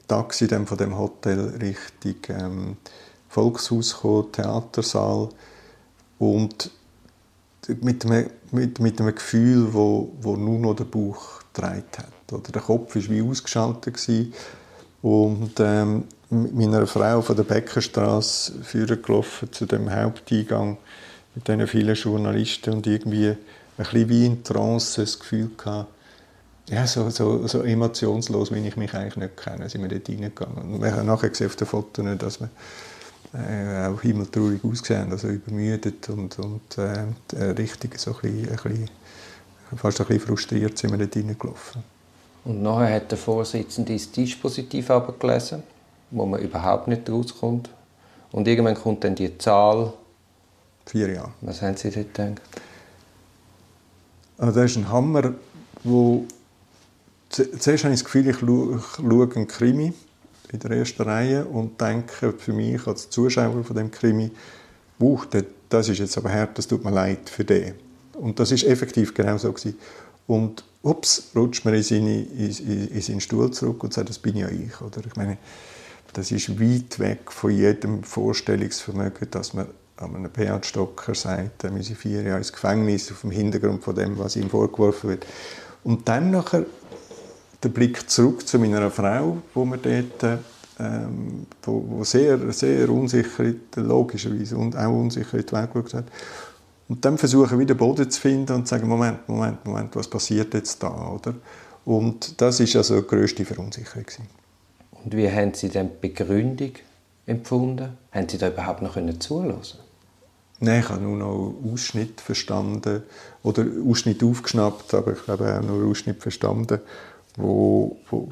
Taxi 0.07 0.47
dann 0.47 0.67
von 0.67 0.77
dem 0.77 0.97
Hotel 0.97 1.39
Richtung 1.61 2.15
ähm, 2.37 2.77
Volkshaus 3.29 3.93
gekommen, 3.95 4.31
Theatersaal. 4.31 5.29
Und 6.19 6.71
mit 7.81 8.05
einem, 8.05 8.29
mit, 8.51 8.79
mit 8.79 8.99
einem 8.99 9.15
Gefühl, 9.15 9.73
wo, 9.73 10.11
wo 10.21 10.35
nur 10.35 10.59
noch 10.59 10.75
der 10.75 10.85
Bauch 10.85 11.39
getragen 11.53 11.83
hat. 11.97 12.20
Oder 12.31 12.51
der 12.51 12.61
Kopf 12.61 12.95
war 12.95 13.03
wie 13.09 13.21
ausgeschaltet. 13.21 13.93
Gewesen. 13.95 14.33
Und 15.01 15.59
ähm, 15.59 16.05
mit 16.29 16.53
meiner 16.53 16.87
Frau 16.87 17.21
von 17.21 17.35
der 17.35 17.43
Beckerstraße 17.43 18.53
gelaufen 19.03 19.51
zu 19.51 19.65
dem 19.65 19.93
Haupteingang 19.93 20.77
mit 21.35 21.47
diesen 21.47 21.67
vielen 21.67 21.95
Journalisten 21.95 22.73
und 22.73 22.87
irgendwie 22.87 23.29
ein 23.29 23.37
bisschen 23.77 24.09
wie 24.09 24.25
in 24.25 24.43
Trance 24.43 25.01
das 25.01 25.19
Gefühl 25.19 25.51
gehabt, 25.57 25.91
ja, 26.69 26.87
so, 26.87 27.09
so, 27.09 27.47
so 27.47 27.63
emotionslos, 27.63 28.53
wie 28.53 28.65
ich 28.65 28.77
mich 28.77 28.93
eigentlich 28.93 29.17
nicht 29.17 29.37
kenne, 29.37 29.67
sind 29.67 29.81
wir 29.81 29.89
dort 29.89 30.07
reingegangen. 30.07 30.75
Und 30.75 30.81
wir 30.81 30.95
haben 30.95 31.07
nachher 31.07 31.29
gesehen 31.29 31.47
auf 31.47 31.55
den 31.57 31.67
Fotos, 31.67 32.05
dass 32.17 32.39
wir 32.39 32.49
äh, 33.33 33.87
auch 33.87 34.01
himmeltraurig 34.01 34.63
ausgesehen, 34.63 35.11
also 35.11 35.27
übermüdet 35.27 36.07
und, 36.09 36.37
und 36.39 36.77
äh, 36.77 37.43
richtig 37.57 37.99
so 37.99 38.11
ein 38.15 38.21
bisschen, 38.21 38.49
ein 38.49 38.55
bisschen, 38.55 38.89
fast 39.75 39.99
ein 39.99 40.07
bisschen 40.07 40.27
frustriert 40.27 40.77
sind 40.77 40.91
wir 40.91 40.97
dort 40.97 41.15
reingelaufen. 41.15 41.83
Und 42.43 42.63
nachher 42.63 42.95
hat 42.95 43.11
der 43.11 43.17
Vorsitzende 43.17 43.93
das 43.93 44.11
Dispositiv 44.11 44.89
abgelesen, 44.89 45.63
wo 46.09 46.25
man 46.25 46.41
überhaupt 46.41 46.87
nicht 46.87 47.09
rauskommt. 47.09 47.69
Und 48.31 48.47
irgendwann 48.47 48.75
kommt 48.75 49.03
dann 49.03 49.15
die 49.15 49.37
Zahl. 49.37 49.93
Vier 50.85 51.11
Jahre. 51.11 51.31
Was 51.41 51.61
haben 51.61 51.77
Sie 51.77 51.91
dort 51.91 52.13
gedacht? 52.13 52.41
Also 54.37 54.59
das 54.59 54.71
ist 54.71 54.77
ein 54.77 54.89
Hammer, 54.89 55.33
wo 55.83 56.25
zuerst 57.29 57.83
habe 57.83 57.93
ich 57.93 58.01
das 58.01 58.05
Gefühl, 58.05 58.27
ich 58.27 58.39
schaue 58.39 59.29
einen 59.35 59.47
Krimi 59.47 59.93
in 60.51 60.59
der 60.59 60.71
ersten 60.71 61.03
Reihe 61.03 61.45
und 61.45 61.79
denke 61.79 62.33
für 62.33 62.53
mich 62.53 62.85
als 62.87 63.09
Zuschauer 63.09 63.63
von 63.63 63.75
dem 63.75 63.91
Krimi, 63.91 64.31
wow, 64.99 65.25
das 65.69 65.89
ist 65.89 65.99
jetzt 65.99 66.17
aber 66.17 66.31
hart, 66.31 66.57
das 66.57 66.67
tut 66.67 66.83
mir 66.83 66.91
leid 66.91 67.29
für 67.29 67.45
den. 67.45 67.75
Und 68.13 68.39
das 68.39 68.51
ist 68.51 68.63
effektiv 68.63 69.13
genau 69.13 69.37
so 69.37 69.51
gewesen. 69.51 69.77
Und 70.31 70.63
ups, 70.81 71.31
rutscht 71.35 71.65
man 71.65 71.73
in, 71.73 71.83
seine, 71.83 72.21
in, 72.21 72.87
in 72.87 73.01
seinen 73.01 73.19
Stuhl 73.19 73.51
zurück 73.51 73.83
und 73.83 73.93
sagt, 73.93 74.07
das 74.07 74.17
bin 74.17 74.37
ja 74.37 74.47
ich. 74.47 74.79
Oder 74.79 75.01
ich 75.05 75.17
meine, 75.17 75.37
das 76.13 76.31
ist 76.31 76.57
weit 76.57 76.99
weg 76.99 77.29
von 77.33 77.51
jedem 77.51 78.01
Vorstellungsvermögen, 78.01 79.29
dass 79.29 79.53
man 79.53 79.67
an 79.97 80.15
einem 80.15 80.31
Beat 80.31 80.65
Stocker 80.65 81.13
sagt, 81.15 81.65
er 81.65 81.71
müsse 81.71 81.95
vier 81.95 82.21
Jahre 82.21 82.37
ins 82.37 82.53
Gefängnis 82.53 83.11
auf 83.11 83.19
dem 83.21 83.31
Hintergrund 83.31 83.83
von 83.83 83.93
dem, 83.93 84.17
was 84.17 84.37
ihm 84.37 84.49
vorgeworfen 84.49 85.09
wird. 85.09 85.25
Und 85.83 86.07
dann 86.07 86.31
nachher 86.31 86.65
der 87.61 87.69
Blick 87.69 88.09
zurück 88.09 88.47
zu 88.47 88.57
meiner 88.57 88.89
Frau, 88.89 89.41
wo 89.53 89.65
wir 89.65 89.79
dort 89.79 90.39
ähm, 90.79 91.45
wo, 91.63 91.83
wo 91.89 92.03
sehr, 92.05 92.53
sehr 92.53 92.89
unsicher, 92.89 93.53
logischerweise 93.75 94.55
und 94.55 94.77
auch 94.77 94.93
unsicher 94.93 95.39
in 95.39 95.45
die 95.45 95.51
Welt 95.51 95.73
geschaut 95.73 95.93
hat. 95.93 96.05
Und 96.91 97.05
dann 97.05 97.17
versuchen 97.17 97.57
wieder 97.57 97.73
Boden 97.73 98.11
zu 98.11 98.19
finden 98.19 98.51
und 98.51 98.67
zu 98.67 98.75
sagen, 98.75 98.85
Moment, 98.85 99.25
Moment, 99.29 99.65
Moment, 99.65 99.95
was 99.95 100.09
passiert 100.09 100.53
jetzt 100.53 100.83
da, 100.83 100.89
oder? 100.89 101.33
Und 101.85 102.41
das 102.41 102.59
ist 102.59 102.75
also 102.75 102.99
die 102.99 103.07
grösste 103.07 103.45
Verunsicherung. 103.45 104.03
Und 105.01 105.15
wie 105.15 105.31
haben 105.31 105.53
Sie 105.53 105.69
denn 105.69 105.87
die 105.87 106.09
Begründung 106.09 106.73
empfunden? 107.25 107.97
Haben 108.11 108.27
Sie 108.27 108.37
da 108.37 108.49
überhaupt 108.49 108.81
noch 108.81 108.97
zuhören 109.19 109.55
Nein, 110.59 110.81
ich 110.81 110.89
habe 110.89 111.01
nur 111.01 111.15
noch 111.15 111.55
Ausschnitt 111.71 112.19
verstanden 112.19 113.03
oder 113.41 113.65
Ausschnitt 113.89 114.21
aufgeschnappt, 114.21 114.93
aber 114.93 115.13
ich 115.13 115.25
habe 115.29 115.57
auch 115.57 115.63
nur 115.63 115.89
Ausschnitt 115.89 116.21
verstanden 116.21 116.81
wo, 117.37 117.95
wo, 118.09 118.27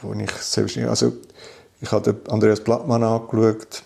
wo 0.00 0.14
ich 0.14 0.30
selbst 0.30 0.78
also 0.78 1.12
ich 1.82 1.92
habe 1.92 2.16
Andreas 2.30 2.64
Blattmann 2.64 3.02
angeschaut, 3.02 3.82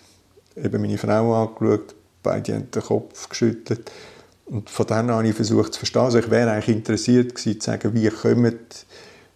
eben 0.55 0.81
meine 0.81 0.97
Frau 0.97 1.43
angeschaut, 1.43 1.93
beide 2.23 2.53
haben 2.55 2.71
den 2.71 2.81
Kopf 2.81 3.27
geschüttelt 3.27 3.91
und 4.53 4.69
von 4.69 4.87
an 4.89 5.09
habe 5.09 5.27
ich 5.27 5.35
versucht 5.35 5.73
zu 5.73 5.79
verstehen. 5.79 6.03
Also 6.03 6.19
ich 6.19 6.29
wäre 6.29 6.51
eigentlich 6.51 6.75
interessiert 6.75 7.33
gewesen, 7.33 7.59
zu 7.59 7.65
sagen, 7.65 7.93
wie 7.93 8.07
kommen 8.09 8.59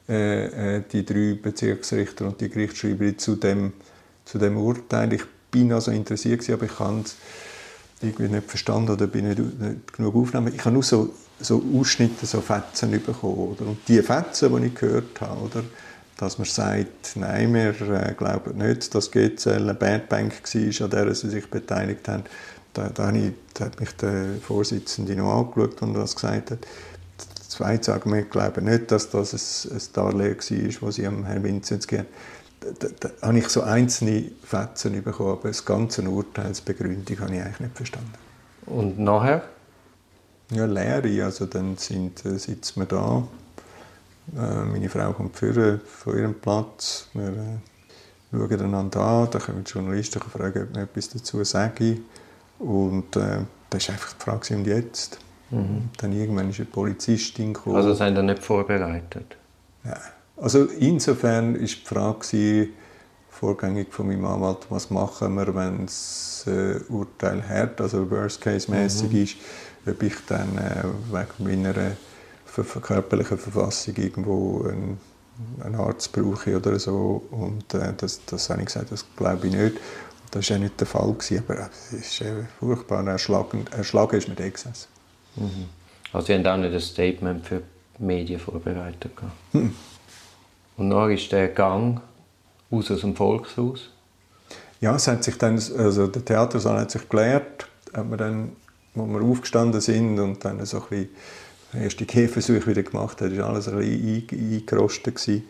äh, 0.08 0.78
äh, 0.78 0.84
die 0.92 1.04
drei 1.04 1.38
Bezirksrichter 1.42 2.28
und 2.28 2.40
die 2.40 2.50
Gerichtsschreiber 2.50 3.18
zu 3.18 3.36
dem, 3.36 3.74
zu 4.26 4.38
dem 4.38 4.58
Urteil. 4.58 5.12
Ich 5.14 5.24
bin 5.50 5.74
also 5.74 5.90
interessiert 5.90 6.42
gewesen, 6.42 6.54
aber 6.54 6.66
ich 6.66 6.80
habe 6.80 7.02
es 7.02 7.16
nicht 8.20 8.46
verstanden 8.48 8.92
oder 8.92 9.08
bin 9.08 9.28
nicht, 9.28 9.40
nicht 9.40 9.94
genug 9.94 10.16
aufgenommen. 10.16 10.54
Ich 10.56 10.64
habe 10.64 10.74
nur 10.74 10.84
so 10.84 11.12
so 11.40 11.64
Ausschnitte, 11.76 12.26
so 12.26 12.42
Fetzen 12.42 12.92
bekommen. 12.92 13.38
Oder? 13.38 13.68
Und 13.68 13.78
die 13.88 14.02
Fetzen, 14.02 14.56
die 14.56 14.68
ich 14.68 14.76
gehört 14.76 15.20
habe, 15.22 15.42
oder? 15.42 15.64
dass 16.18 16.40
man 16.40 16.48
sagt, 16.48 17.16
nein, 17.16 17.54
wir 17.54 17.80
äh, 17.80 18.14
glauben 18.18 18.58
nicht, 18.58 18.94
dass 18.96 19.12
GZL 19.12 19.50
eine 19.50 19.76
Bad 19.76 20.10
Bank 20.10 20.34
war, 20.44 20.86
an 20.86 20.90
der 20.90 21.14
sie 21.14 21.30
sich 21.30 21.48
beteiligt 21.48 22.08
haben, 22.08 22.24
da, 22.78 22.90
da, 22.90 23.12
ich, 23.12 23.34
da 23.54 23.66
hat 23.66 23.80
mich 23.80 23.92
der 23.98 24.36
Vorsitzende 24.42 25.16
noch 25.16 25.40
angeschaut 25.40 25.82
und 25.82 25.94
das 25.94 26.16
gesagt 26.16 26.52
hat. 26.52 26.60
Das 27.18 27.50
zweite 27.50 27.94
Argument, 27.94 28.26
wir 28.26 28.30
glauben 28.30 28.66
nicht, 28.66 28.92
dass 28.92 29.10
das 29.10 29.34
ein, 29.34 29.78
ein 29.78 29.84
Darlehen 29.94 30.38
war, 30.38 30.88
das 30.88 30.96
sie 30.96 31.08
am 31.08 31.26
Herrn 31.26 31.44
Vinzenz 31.44 31.88
gegeben 31.88 32.08
da, 32.60 32.88
da, 32.88 33.10
da 33.20 33.28
habe 33.28 33.40
ich 33.40 33.48
so 33.50 33.62
einzelne 33.62 34.32
Fetzen 34.44 35.04
bekommen, 35.04 35.32
aber 35.32 35.48
das 35.50 35.64
ganze 35.64 36.02
Urteilsbegründung 36.04 37.20
habe 37.20 37.36
ich 37.36 37.42
eigentlich 37.42 37.60
nicht 37.60 37.78
verstanden. 37.78 38.14
Und 38.66 39.00
nachher? 39.00 39.44
Ja, 40.52 40.66
Lehre. 40.66 41.26
Also 41.26 41.46
dann 41.46 41.78
sind, 41.78 42.26
äh, 42.26 42.38
sitzen 42.38 42.82
wir 42.82 42.86
da. 42.86 43.28
Äh, 44.36 44.66
meine 44.66 44.90
Frau 44.90 45.14
kommt 45.14 45.36
führen 45.36 45.82
von 45.86 46.18
ihrem 46.18 46.34
Platz. 46.34 47.08
Wir 47.14 47.30
äh, 47.30 47.60
schauen 48.32 48.62
einander 48.62 49.02
an. 49.02 49.30
Dann 49.32 49.42
können 49.42 49.64
die 49.64 49.72
Journalisten 49.72 50.22
fragen, 50.22 50.64
ob 50.64 50.74
man 50.74 50.84
etwas 50.84 51.10
dazu 51.10 51.44
sagen. 51.44 52.06
Und 52.60 53.16
äh, 53.16 53.40
das 53.70 53.88
war 53.88 53.96
einfach 53.96 54.14
die 54.14 54.24
Frage, 54.24 54.56
und 54.56 54.68
jetzt? 54.68 55.20
Mhm. 55.50 55.90
Dann 55.98 56.14
irgendwann 56.14 56.50
ist 56.50 56.60
eine 56.60 56.66
Polizistin 56.66 57.54
gekommen. 57.54 57.76
Also 57.76 57.94
sind 57.94 58.16
Sie 58.16 58.24
nicht 58.24 58.44
vorbereitet? 58.44 59.38
Ja. 59.84 59.98
Also 60.36 60.66
insofern 60.66 61.56
war 61.56 61.62
die 61.62 61.86
Frage 61.86 62.70
vorgängig 63.30 63.94
von 63.94 64.08
meinem 64.08 64.26
Anwalt, 64.26 64.66
was 64.70 64.90
machen 64.90 65.36
wir, 65.36 65.54
wenn 65.56 65.86
das 65.86 66.46
äh, 66.48 66.80
Urteil 66.90 67.48
hart, 67.48 67.80
also 67.82 68.10
Worst-Case-mäßig 68.10 69.12
mhm. 69.12 69.24
ist 69.24 69.38
ob 69.90 70.04
ich 70.04 70.16
dann 70.28 70.58
äh, 70.58 70.84
wegen 71.12 71.64
meiner 71.64 71.96
körperlichen 72.82 73.38
Verfassung 73.38 73.96
irgendwo 73.96 74.64
einen, 74.68 75.00
einen 75.64 75.76
Arzt 75.76 76.12
brauche 76.12 76.58
oder 76.58 76.80
so. 76.80 77.24
Und 77.32 77.74
äh, 77.74 77.94
das, 77.96 78.22
das 78.26 78.50
habe 78.50 78.62
ich 78.62 78.68
gesagt, 78.68 78.92
das 78.92 79.06
glaube 79.16 79.48
ich 79.48 79.54
nicht. 79.54 79.78
Das 80.32 80.50
war 80.50 80.58
ja 80.58 80.64
nicht 80.64 80.80
der 80.80 80.88
Fall, 80.88 81.14
gewesen, 81.14 81.44
aber 81.48 81.70
es 81.72 81.94
ist 81.94 82.22
äh, 82.22 82.44
furchtbar 82.60 83.06
erschlagend. 83.08 83.74
Erschlagen 83.74 84.18
ist 84.18 84.28
mir 84.28 84.36
der 84.36 84.52
gesessen. 84.52 84.88
Mhm. 85.36 85.66
Also 86.14 86.28
Sie 86.28 86.34
haben 86.34 86.46
auch 86.46 86.58
nicht 86.58 86.74
ein 86.74 86.82
Statement 86.82 87.46
für 87.46 87.62
die 87.98 88.04
Medien 88.04 88.40
vorbereitet? 88.40 89.12
Hm. 89.52 89.76
Und 90.78 90.90
dann 90.90 91.12
ist 91.12 91.32
der 91.32 91.50
Gang 91.50 92.02
raus 92.72 92.92
aus 92.92 93.02
dem 93.02 93.16
Volkshaus? 93.16 93.90
Ja, 94.80 94.96
es 94.96 95.08
hat 95.08 95.24
sich 95.24 95.38
dann, 95.38 95.56
also 95.56 96.08
der 96.08 96.24
Theatersaal 96.24 96.82
hat 96.82 96.92
sich 96.92 97.10
geleert, 97.10 97.68
hat 97.94 98.08
man 98.08 98.18
dann 98.18 98.52
wo 98.98 99.06
wir 99.06 99.22
aufgestanden 99.22 99.80
sind 99.80 100.20
und 100.20 100.44
dann 100.44 100.66
so 100.66 100.78
ein 100.78 100.84
bisschen 100.90 101.10
erste 101.74 102.06
Gehversuche 102.06 102.68
wieder 102.68 102.84
gemacht 102.84 103.22
haben, 103.22 103.38
war 103.38 103.50
alles 103.50 103.68
ein 103.68 103.78
bisschen 103.78 104.54
eingerostet. 104.54 105.16
Gewesen. 105.16 105.44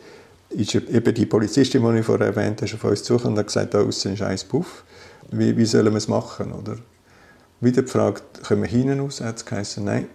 Ist 0.49 0.75
eben 0.75 1.13
die 1.13 1.25
Polizistin, 1.25 1.83
die 1.83 1.99
ich 1.99 2.05
vorher 2.05 2.27
erwähnt 2.27 2.61
habe, 2.61 2.73
auf 2.73 2.83
uns 2.83 3.03
zugekommen 3.03 3.33
und 3.33 3.39
hat 3.39 3.47
gesagt, 3.47 3.73
da 3.73 3.81
außen 3.81 4.13
ist 4.13 4.21
ein 4.21 4.39
Puff. 4.47 4.83
Wie, 5.31 5.55
wie 5.57 5.65
sollen 5.65 5.91
wir 5.91 5.97
es 5.97 6.07
machen? 6.07 6.53
Oder? 6.53 6.77
Wieder 7.59 7.81
gefragt, 7.81 8.43
können 8.43 8.61
wir 8.61 8.69
hinten 8.69 8.99
raus? 8.99 9.19
Hat 9.21 9.37
es 9.37 9.45
geheißen, 9.45 9.83
nein, 9.83 10.07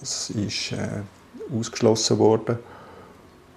Das 0.00 0.30
ist 0.30 0.72
äh, 0.72 1.02
ausgeschlossen 1.56 2.18
worden 2.18 2.58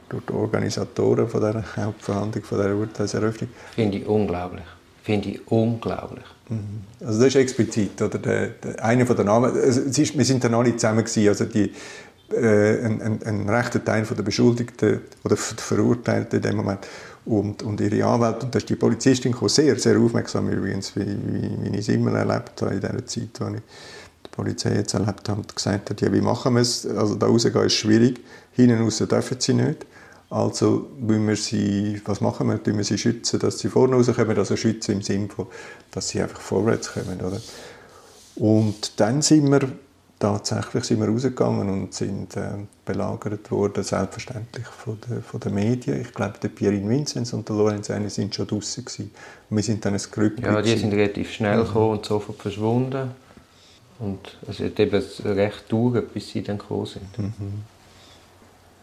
durch 0.09 0.23
die 0.25 0.33
Organisatoren 0.33 1.27
von 1.27 1.41
der 1.41 1.63
Hauptverhandlung, 1.77 2.43
von 2.43 2.57
der 2.57 2.75
Urteilseröffnung. 2.75 3.49
Finde 3.75 3.97
ich 3.99 4.07
unglaublich. 4.07 4.65
Finde 5.03 5.29
ich 5.29 5.47
unglaublich. 5.47 6.25
Mhm. 6.49 6.83
Also 6.99 7.19
das 7.19 7.29
ist 7.29 7.35
explizit. 7.35 8.01
Oder 8.01 8.19
der, 8.19 8.47
der, 8.49 8.83
einer 8.83 9.05
von 9.05 9.15
den 9.15 9.25
Namen, 9.25 9.51
also 9.51 9.81
es 9.81 9.97
ist, 9.97 10.17
wir 10.17 10.25
sind 10.25 10.43
dann 10.43 10.53
alle 10.53 10.75
zusammen 10.75 11.03
gewesen, 11.03 11.27
also 11.27 11.45
die, 11.45 11.71
äh, 12.33 12.85
ein, 12.85 13.01
ein, 13.01 13.23
ein 13.23 13.49
rechter 13.49 13.83
Teil 13.83 14.03
der 14.03 14.23
Beschuldigten 14.23 15.01
oder 15.23 15.35
der 15.35 15.37
Verurteilten 15.37 16.37
in 16.37 16.43
dem 16.43 16.55
Moment 16.57 16.87
und, 17.25 17.63
und 17.63 17.79
ihre 17.81 18.05
Anwälte. 18.05 18.45
Und 18.45 18.55
da 18.55 18.59
ist 18.59 18.69
die 18.69 18.75
Polizistin 18.75 19.31
gekommen, 19.31 19.49
sehr, 19.49 19.77
sehr 19.77 19.97
aufmerksam 19.99 20.49
übrigens, 20.49 20.95
wie, 20.95 21.05
wie, 21.05 21.57
wie 21.61 21.69
ich 21.69 21.79
es 21.79 21.89
immer 21.89 22.13
erlebt 22.13 22.61
habe 22.61 22.73
in 22.73 22.81
dieser 22.81 23.05
Zeit, 23.05 23.41
als 23.41 23.55
ich 23.55 23.61
die 24.25 24.29
Polizei 24.31 24.75
jetzt 24.75 24.93
erlebt 24.93 25.27
habe 25.29 25.41
und 25.41 25.55
gesagt 25.55 25.89
hat, 25.89 26.01
ja, 26.01 26.11
wie 26.11 26.21
machen 26.21 26.55
wir 26.55 26.61
es? 26.61 26.85
Also 26.85 27.15
da 27.15 27.27
rausgehen 27.27 27.65
ist 27.65 27.73
schwierig, 27.73 28.19
hinten 28.51 28.81
raus 28.81 28.97
dürfen 28.97 29.37
sie 29.39 29.53
nicht. 29.53 29.85
Also 30.29 30.89
müssen 30.97 31.27
wir 31.27 31.35
sie, 31.35 32.01
was 32.05 32.21
machen 32.21 32.47
wir? 32.47 32.55
Müssen 32.55 32.77
wir 32.77 32.83
sie 32.85 32.97
schützen, 32.97 33.39
dass 33.39 33.59
sie 33.59 33.67
vorne 33.67 33.95
rauskommen, 33.95 34.37
also 34.37 34.55
schützen 34.55 34.93
im 34.93 35.01
Sinne 35.01 35.27
von, 35.27 35.47
dass 35.91 36.09
sie 36.09 36.21
einfach 36.21 36.39
vorwärts 36.39 36.93
kommen. 36.93 37.19
Oder? 37.19 37.41
Und 38.35 38.99
dann 38.99 39.21
sind 39.21 39.51
wir 39.51 39.67
tatsächlich 40.21 40.83
sind 40.83 40.99
wir 40.99 41.07
rausgegangen 41.07 41.67
und 41.67 41.93
sind 41.93 42.37
äh, 42.37 42.51
belagert 42.85 43.49
worden, 43.49 43.83
selbstverständlich 43.83 44.65
von 44.67 44.97
den, 45.01 45.23
von 45.23 45.39
den 45.39 45.53
Medien. 45.53 45.99
Ich 45.99 46.13
glaube, 46.13 46.35
der 46.41 46.49
Pierin 46.49 46.87
Vinzenz 46.87 47.33
und 47.33 47.49
der 47.49 47.55
Lorenz 47.55 47.89
Eine 47.89 48.09
sind 48.09 48.33
schon 48.33 48.47
draußen 48.47 48.85
gewesen. 48.85 49.11
Und 49.49 49.57
wir 49.57 49.63
sind 49.63 49.83
dann 49.83 49.95
ein 49.95 50.01
Grüppchen. 50.11 50.45
Ja, 50.45 50.61
die 50.61 50.77
sind 50.77 50.93
relativ 50.93 51.31
schnell 51.31 51.57
mhm. 51.57 51.65
gekommen 51.65 51.91
und 51.91 52.05
sofort 52.05 52.39
verschwunden. 52.39 53.11
Und 53.99 54.37
es 54.47 54.59
hat 54.59 54.79
eben 54.79 55.03
recht 55.25 55.69
gedauert, 55.69 56.13
bis 56.13 56.29
sie 56.29 56.43
dann 56.43 56.59
gekommen 56.59 56.85
sind. 56.85 57.17
Mhm. 57.17 57.53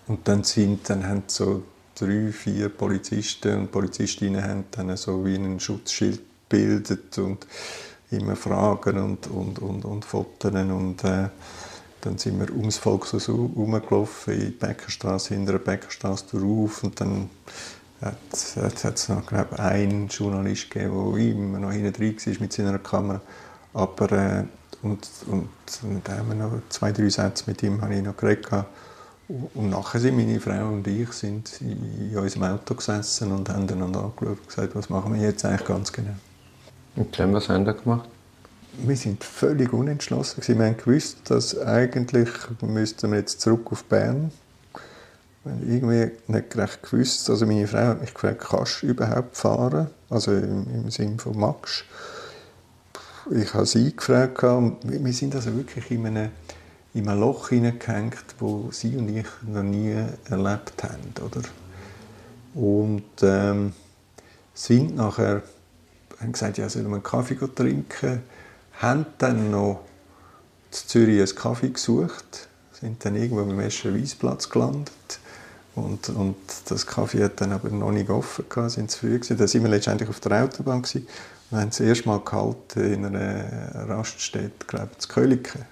Und 0.09 0.26
dann, 0.26 0.42
sind, 0.42 0.88
dann 0.90 1.07
haben 1.07 1.23
so 1.28 1.62
drei, 1.95 2.33
vier 2.33 2.68
Polizisten 2.68 3.61
und 3.61 3.73
Polizistinnen 3.73 4.42
haben 4.42 4.64
dann 4.73 4.97
so 4.97 5.25
wie 5.25 5.37
einen 5.37 5.61
Schutzschild 5.61 6.21
gebildet 6.49 7.18
und 7.18 7.47
immer 8.11 8.37
Fragen 8.37 8.99
und, 8.99 9.27
und, 9.29 9.59
und, 9.59 9.85
und 9.85 10.05
Fotos 10.05 10.53
und 10.53 11.05
äh, 11.05 11.29
dann 12.00 12.17
sind 12.17 12.38
wir 12.38 12.55
ums 12.55 12.79
Volk 12.79 13.07
so 13.07 13.50
rumgelaufen, 13.57 14.35
in 14.35 14.41
die 14.41 14.50
Bäckerstraße, 14.50 15.35
hinter 15.35 15.53
der 15.53 15.59
Bäckerstraße 15.59 16.38
drauf 16.38 16.85
und 16.85 17.00
dann 17.00 17.29
hat 18.00 18.95
es 18.95 19.09
noch, 19.09 19.27
glaube 19.27 19.59
einen 19.59 20.09
Journalist 20.09 20.71
gegeben, 20.71 21.15
der 21.15 21.25
immer 21.25 21.59
noch 21.59 21.73
hinten 21.73 21.93
drin 21.93 22.17
war 22.17 22.41
mit 22.41 22.53
seiner 22.53 22.79
Kamera. 22.79 23.21
Aber, 23.75 24.12
äh, 24.12 24.45
und, 24.83 25.09
und 25.27 25.49
dann 26.05 26.19
haben 26.19 26.29
wir 26.29 26.35
noch 26.37 26.53
zwei, 26.69 26.93
drei 26.93 27.09
Sätze 27.09 27.45
mit 27.47 27.62
ihm 27.62 27.81
habe 27.83 27.97
ich 27.97 28.03
noch 28.03 28.17
geredet. 28.17 28.47
Und 29.27 29.71
nachher 29.71 30.00
sind 30.00 30.17
meine 30.17 30.41
Frau 30.41 30.69
und 30.69 30.87
ich 30.87 31.12
sind 31.12 31.61
in 31.61 32.17
unserem 32.17 32.45
Auto 32.45 32.75
gesessen 32.75 33.33
und 33.33 33.49
haben 33.50 33.69
einander 33.69 34.05
angeschaut 34.05 34.38
und 34.38 34.49
gesagt, 34.49 34.75
was 34.75 34.88
machen 34.88 35.15
wir 35.15 35.21
jetzt 35.21 35.45
eigentlich 35.45 35.67
ganz 35.67 35.93
genau. 35.93 36.15
Und 36.99 37.17
dann, 37.17 37.33
was 37.33 37.49
haben 37.49 37.64
Sie 37.64 37.75
gemacht? 37.75 38.09
Wir 38.73 38.97
sind 38.97 39.23
völlig 39.23 39.73
unentschlossen. 39.73 40.43
Wir 40.45 40.67
haben 40.67 40.76
gewusst, 40.76 41.19
dass 41.31 41.57
eigentlich 41.57 42.28
müssten 42.61 43.12
wir 43.12 43.19
jetzt 43.19 43.40
zurück 43.40 43.71
auf 43.71 43.85
Bern. 43.85 44.33
Wir 45.45 45.52
haben 45.52 45.73
irgendwie 45.73 46.11
nicht 46.26 46.57
recht 46.57 46.83
gewusst. 46.83 47.31
Also 47.31 47.47
meine 47.47 47.69
Frau 47.69 47.78
hat 47.78 48.00
mich 48.00 48.12
gefragt, 48.12 48.47
kannst 48.50 48.83
du 48.83 48.88
überhaupt 48.88 49.37
fahren? 49.37 49.88
Also 50.11 50.33
im, 50.33 50.67
im 50.75 50.90
Sinne 50.90 51.19
von 51.19 51.38
Max. 51.38 51.85
Ich 53.31 53.55
habe 53.55 53.67
sie 53.67 53.95
gefragt. 53.95 54.43
Wir 54.43 55.12
sind 55.12 55.37
also 55.37 55.55
wirklich 55.57 55.88
in 55.93 56.05
einem, 56.05 56.31
in 56.95 57.09
einem 57.09 57.21
Loch 57.21 57.50
hineingehängt, 57.50 58.17
das 58.40 58.81
sie 58.81 58.97
und 58.97 59.09
ich 59.17 59.26
noch 59.47 59.62
nie 59.62 59.95
erlebt 60.28 60.83
haben. 60.83 61.14
Oder? 61.25 61.43
Und 62.55 63.05
ähm, 63.23 63.73
sind 64.53 64.96
nachher 64.96 65.42
haben 66.20 66.33
gesagt, 66.33 66.59
ja, 66.59 66.68
sollen 66.68 66.88
wir 66.88 66.94
einen 66.94 67.02
Kaffee 67.02 67.37
trinken? 67.54 68.22
Haben 68.81 69.07
dann 69.18 69.50
noch 69.50 69.81
in 70.70 70.72
Zürich 70.72 71.20
einen 71.20 71.35
Kaffee 71.35 71.70
gesucht, 71.70 72.48
sind 72.72 73.04
dann 73.04 73.16
irgendwo 73.16 73.42
am 73.42 73.59
ersten 73.61 73.94
Weisplatz 73.94 74.48
gelandet. 74.48 74.92
Und, 75.74 76.09
und 76.09 76.37
das 76.66 76.87
Kaffee 76.87 77.22
hat 77.22 77.40
dann 77.40 77.52
aber 77.52 77.68
noch 77.70 77.92
nicht 77.92 78.11
offen 78.11 78.46
gehabt, 78.48 78.72
sind 78.72 78.90
zu 78.90 79.00
früh 79.00 79.18
gewesen. 79.18 79.37
Da 79.37 79.46
sind 79.46 79.62
wir 79.62 79.70
letztendlich 79.70 80.09
auf 80.09 80.20
der 80.20 80.42
Autobahn 80.42 80.83
gewesen. 80.83 81.07
Wir 81.50 81.61
haben 81.61 81.70
das 81.70 81.81
erste 81.81 82.09
Mal 82.09 82.20
gehalten 82.20 82.92
in 82.92 83.04
einer 83.07 83.88
Raststätte, 83.88 84.66
glaube 84.66 84.90
ich, 84.98 85.04
in 85.04 85.14
Köliken. 85.14 85.62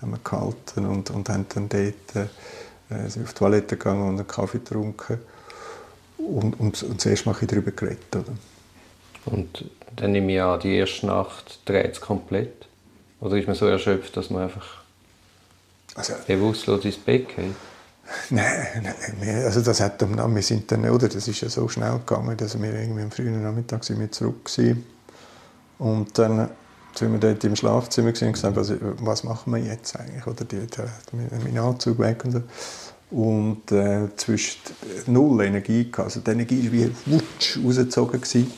Haben 0.00 0.10
wir 0.12 0.18
gehalten 0.24 0.86
und, 0.86 1.10
und 1.10 1.28
haben 1.28 1.46
dann 1.54 1.68
dort 1.68 2.28
äh, 2.90 3.08
sind 3.08 3.24
auf 3.24 3.32
die 3.32 3.38
Toilette 3.38 3.76
gegangen 3.76 4.08
und 4.08 4.16
einen 4.16 4.26
Kaffee 4.26 4.58
getrunken 4.58 5.18
und, 6.18 6.58
und, 6.58 6.82
und 6.82 6.96
das 6.96 7.06
erste 7.06 7.28
Mal 7.28 7.38
darüber 7.46 7.70
geredet. 7.70 8.16
Oder? 8.16 8.32
Und 9.26 9.64
dann 9.96 10.12
nehme 10.12 10.32
ich 10.32 10.40
an, 10.40 10.60
die 10.60 10.76
erste 10.76 11.06
Nacht 11.06 11.60
dreht 11.64 11.92
es 11.92 12.00
komplett. 12.00 12.66
Oder 13.20 13.36
ist 13.36 13.46
man 13.46 13.56
so 13.56 13.66
erschöpft, 13.66 14.16
dass 14.16 14.30
man 14.30 14.42
einfach 14.42 14.82
also, 15.94 16.14
bewusstlos 16.26 16.84
ins 16.84 16.98
Bett 16.98 17.28
geht? 17.34 17.54
Nein, 18.30 18.66
nein, 18.82 19.44
also 19.44 19.62
das 19.62 19.80
hat 19.80 19.98
wir 20.02 20.42
sind 20.42 20.70
dann, 20.70 20.84
oder, 20.90 21.08
das 21.08 21.26
ist 21.26 21.40
ja 21.40 21.48
so 21.48 21.66
schnell 21.68 22.00
gegangen, 22.00 22.36
dass 22.36 22.60
wir 22.60 22.74
irgendwie 22.74 23.00
am 23.00 23.10
frühen 23.10 23.42
Nachmittag 23.42 23.82
sind 23.82 23.98
wir 23.98 24.12
zurück 24.12 24.50
waren. 24.58 24.84
Und 25.78 26.18
dann 26.18 26.50
sind 26.94 27.12
wir 27.12 27.18
dort 27.18 27.42
im 27.44 27.56
Schlafzimmer 27.56 28.08
und 28.08 28.32
gesagt, 28.32 28.56
was, 28.56 28.74
was 28.80 29.24
machen 29.24 29.54
wir 29.54 29.62
jetzt 29.62 29.98
eigentlich? 29.98 30.26
Oder 30.26 30.44
die, 30.44 30.66
die, 30.66 31.44
mein 31.44 31.58
Anzug 31.58 31.98
weg 31.98 32.24
und 32.26 32.32
so. 32.32 32.42
Und 33.10 33.72
äh, 33.72 34.08
zwischen 34.16 34.60
null 35.06 35.42
Energie, 35.44 35.90
also 35.96 36.20
die 36.20 36.30
Energie 36.30 36.64
war 36.64 36.72
wie 36.72 36.90
wutsch 37.06 37.58
rausgezogen. 37.64 38.20
Gewesen. 38.20 38.52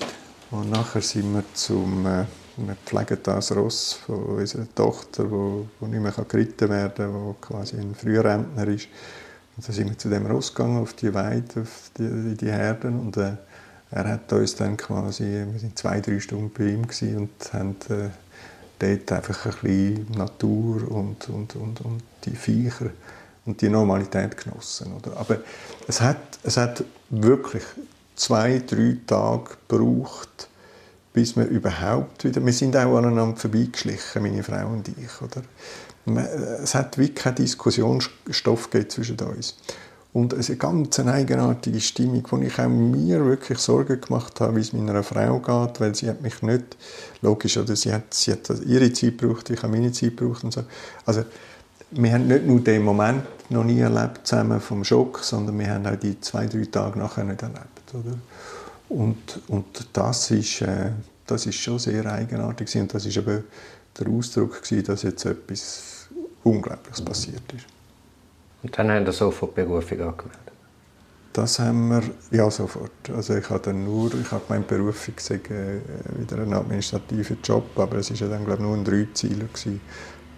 Und 0.51 0.71
nachher 0.71 1.03
sind 1.03 1.35
wir 1.35 1.45
zum, 1.55 2.07
äh, 2.07 2.25
wir 2.57 2.77
pflegen 2.85 3.19
das 3.23 3.55
Ross 3.55 3.95
von 3.95 4.23
unserer 4.23 4.67
Tochter, 4.75 5.31
wo, 5.31 5.67
wo 5.81 5.87
nicht 5.87 6.01
mehr 6.01 6.13
geritten 6.13 6.69
werden 6.69 6.95
kann, 6.95 7.15
wo 7.15 7.33
quasi 7.41 7.77
ein 7.77 7.95
Frührentner 7.95 8.69
ist. 8.69 8.89
Und 9.57 9.67
dann 9.67 9.75
sind 9.75 9.89
wir 9.89 9.99
zu 9.99 10.09
dem 10.09 10.27
Ross 10.27 10.55
gegangen, 10.55 10.83
auf 10.83 10.95
die 10.95 11.13
Weide, 11.13 11.63
auf 11.63 11.91
die, 11.99 12.37
die 12.37 12.51
Herden. 12.51 13.01
Und 13.01 13.17
äh, 13.17 13.33
er 13.91 14.09
hat 14.09 14.33
uns 14.33 14.55
dann 14.55 14.77
quasi, 14.77 15.25
wir 15.25 15.59
sind 15.59 15.79
zwei, 15.79 16.01
drei 16.01 16.21
Stunden 16.21 16.51
bei 16.57 16.65
ihm 16.65 16.87
und 17.17 17.53
haben 17.53 17.77
äh, 17.89 18.11
dort 18.79 19.13
einfach 19.13 19.47
ein 19.47 19.53
bisschen 19.63 20.11
Natur 20.17 20.91
und, 20.91 21.29
und, 21.29 21.57
und, 21.57 21.81
und 21.81 22.03
die 22.25 22.37
Viecher 22.37 22.91
und 23.47 23.61
die 23.61 23.69
Normalität 23.69 24.37
genossen. 24.37 24.93
Oder? 24.93 25.17
Aber 25.17 25.39
es 25.89 26.01
hat, 26.01 26.39
es 26.43 26.57
hat 26.57 26.85
wirklich 27.11 27.63
zwei, 28.17 28.63
drei 28.67 28.97
Tage 29.07 29.51
gebraucht, 29.69 30.49
bis 31.13 31.37
wir 31.37 31.47
überhaupt 31.47 32.25
wieder... 32.25 32.45
Wir 32.45 32.53
sind 32.53 32.77
auch 32.77 32.97
aneinander 32.97 33.37
vorbeigeschlichen, 33.37 34.23
meine 34.23 34.43
Frau 34.43 34.67
und 34.69 34.89
ich. 34.89 35.23
Oder? 35.23 35.43
Es 36.63 36.75
hat 36.75 36.99
wirklich 36.99 37.15
keinen 37.15 37.37
Diskussionsstoff 37.37 38.69
zwischen 38.89 39.19
uns. 39.21 39.57
Und 40.13 40.33
eine 40.33 40.57
ganz 40.57 40.99
eigenartige 40.99 41.81
Stimmung, 41.81 42.27
wo 42.31 42.39
ich 42.39 42.59
auch 42.59 42.69
mir 42.69 43.23
wirklich 43.27 43.59
Sorgen 43.59 44.01
gemacht 44.01 44.41
habe, 44.41 44.57
wie 44.57 44.61
es 44.61 44.73
meiner 44.73 45.03
Frau 45.03 45.41
geht, 45.41 45.79
weil 45.79 45.95
sie 45.95 46.09
hat 46.09 46.23
mich 46.23 46.41
nicht, 46.41 46.77
logisch, 47.21 47.59
oder 47.59 47.77
sie 47.77 47.93
hat, 47.93 48.15
sie 48.15 48.33
hat 48.33 48.49
ihre 48.65 48.91
Zeit 48.95 49.19
gebraucht, 49.19 49.51
ich 49.51 49.63
habe 49.63 49.75
meine 49.75 49.93
Zeit 49.93 50.17
gebraucht 50.17 50.43
und 50.43 50.55
so. 50.55 50.65
Also, 51.05 51.25
wir 51.91 52.13
haben 52.13 52.29
nicht 52.29 52.47
nur 52.47 52.61
den 52.61 52.83
Moment 52.83 53.25
noch 53.51 53.65
nie 53.65 53.79
erlebt 53.79 54.27
zusammen 54.27 54.61
vom 54.61 54.85
Schock, 54.85 55.19
sondern 55.19 55.59
wir 55.59 55.69
haben 55.69 55.87
auch 55.87 55.97
die 55.97 56.19
zwei, 56.21 56.47
drei 56.47 56.65
Tage 56.65 56.99
nachher 56.99 57.25
nicht 57.25 57.43
erlebt. 57.43 57.76
Oder? 57.97 58.19
Und, 58.89 59.41
und 59.49 59.89
das, 59.93 60.31
ist, 60.31 60.63
äh, 60.63 60.93
das 61.27 61.47
ist 61.47 61.57
schon 61.57 61.79
sehr 61.79 62.07
eigenartig 62.07 62.75
und 62.77 62.93
das 62.93 63.07
ist 63.07 63.17
eben 63.17 63.45
der 63.99 64.09
Ausdruck 64.09 64.63
gewesen, 64.63 64.85
dass 64.85 65.03
jetzt 65.03 65.25
etwas 65.25 66.09
Unglaubliches 66.45 67.03
passiert 67.03 67.53
ist. 67.53 67.67
Und 68.63 68.79
dann 68.79 68.91
haben 68.91 69.07
Sie 69.07 69.13
sofort 69.13 69.57
die 69.57 69.63
Berufung 69.63 70.01
angemeldet? 70.01 70.41
Das 71.33 71.59
haben 71.59 71.91
wir, 71.91 72.03
ja 72.31 72.51
sofort. 72.51 73.11
Also 73.15 73.37
ich 73.37 73.51
habe 73.51 73.61
dann 73.61 73.85
nur, 73.85 74.15
ich 74.15 74.31
habe 74.31 74.43
gemeint, 74.47 74.69
Berufung 74.69 75.15
sei 75.19 75.35
äh, 75.35 75.81
wieder 76.19 76.39
ein 76.39 76.53
administrativer 76.53 77.37
Job, 77.45 77.79
aber 77.79 77.99
es 77.99 78.11
war 78.11 78.17
ja 78.17 78.29
dann 78.29 78.45
glaube 78.47 78.63
ich, 78.63 78.69
nur 78.69 78.77
ein 78.77 78.85
Dreizieler 78.85 79.45
gewesen, 79.45 79.81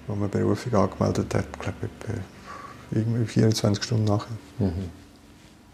wo 0.09 0.17
man 0.17 0.29
Berufung 0.29 0.75
angemeldet 0.75 1.35
hat, 1.35 1.61
glaube 1.61 1.77
ich, 1.83 2.99
irgendwie 2.99 3.25
24 3.27 3.85
Stunden 3.85 4.05
nachher. 4.05 4.37
Mhm. 4.59 4.91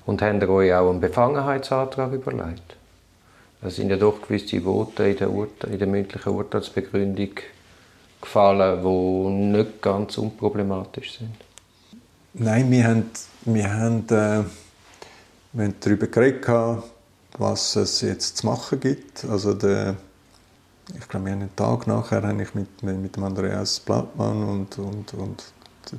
Und 0.07 0.21
ihr 0.21 0.51
euch 0.51 0.75
auch 0.75 0.91
einen 0.91 1.01
Befangenheitsantrag 1.01 2.13
überlegt? 2.13 2.77
Es 3.63 3.77
sind 3.77 3.89
ja 3.89 3.97
doch 3.97 4.21
gewisse 4.21 4.63
Worte 4.65 5.05
in 5.05 5.17
der, 5.17 5.31
Urte 5.31 5.69
in 5.69 5.79
der 5.79 5.89
mündlichen 5.89 6.33
Urteilsbegründung 6.33 7.31
gefallen, 8.21 8.83
die 8.83 9.59
nicht 9.59 9.81
ganz 9.81 10.19
unproblematisch 10.19 11.19
sind. 11.19 11.35
Nein, 12.35 12.71
wir 12.71 12.85
haben, 12.85 13.11
wir 13.47 13.73
haben, 13.73 14.05
äh, 14.09 14.45
wir 15.53 15.65
haben 15.65 15.75
darüber 15.81 16.07
geredet, 16.09 16.47
was 17.39 17.77
es 17.77 18.03
jetzt 18.03 18.39
zu 18.39 18.47
machen 18.47 18.81
gibt. 18.81 19.25
Also 19.25 19.55
der, 19.55 19.97
ich 20.99 21.09
glaube, 21.09 21.31
einen 21.31 21.55
Tag 21.57 21.87
nachher 21.87 22.23
habe 22.23 22.43
ich 22.43 22.55
mit, 22.55 22.83
mit 22.83 23.17
Andreas 23.17 23.81
Blattmann 23.81 24.43
und, 24.43 24.79
und, 24.79 25.15
und 25.15 25.45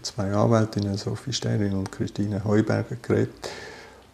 zwei 0.04 0.32
Anwältinnen, 0.32 0.98
Sophie 0.98 1.34
Sterin 1.34 1.74
und 1.74 1.92
Christine 1.92 2.44
Heuberger, 2.44 2.98
geredet. 3.02 3.50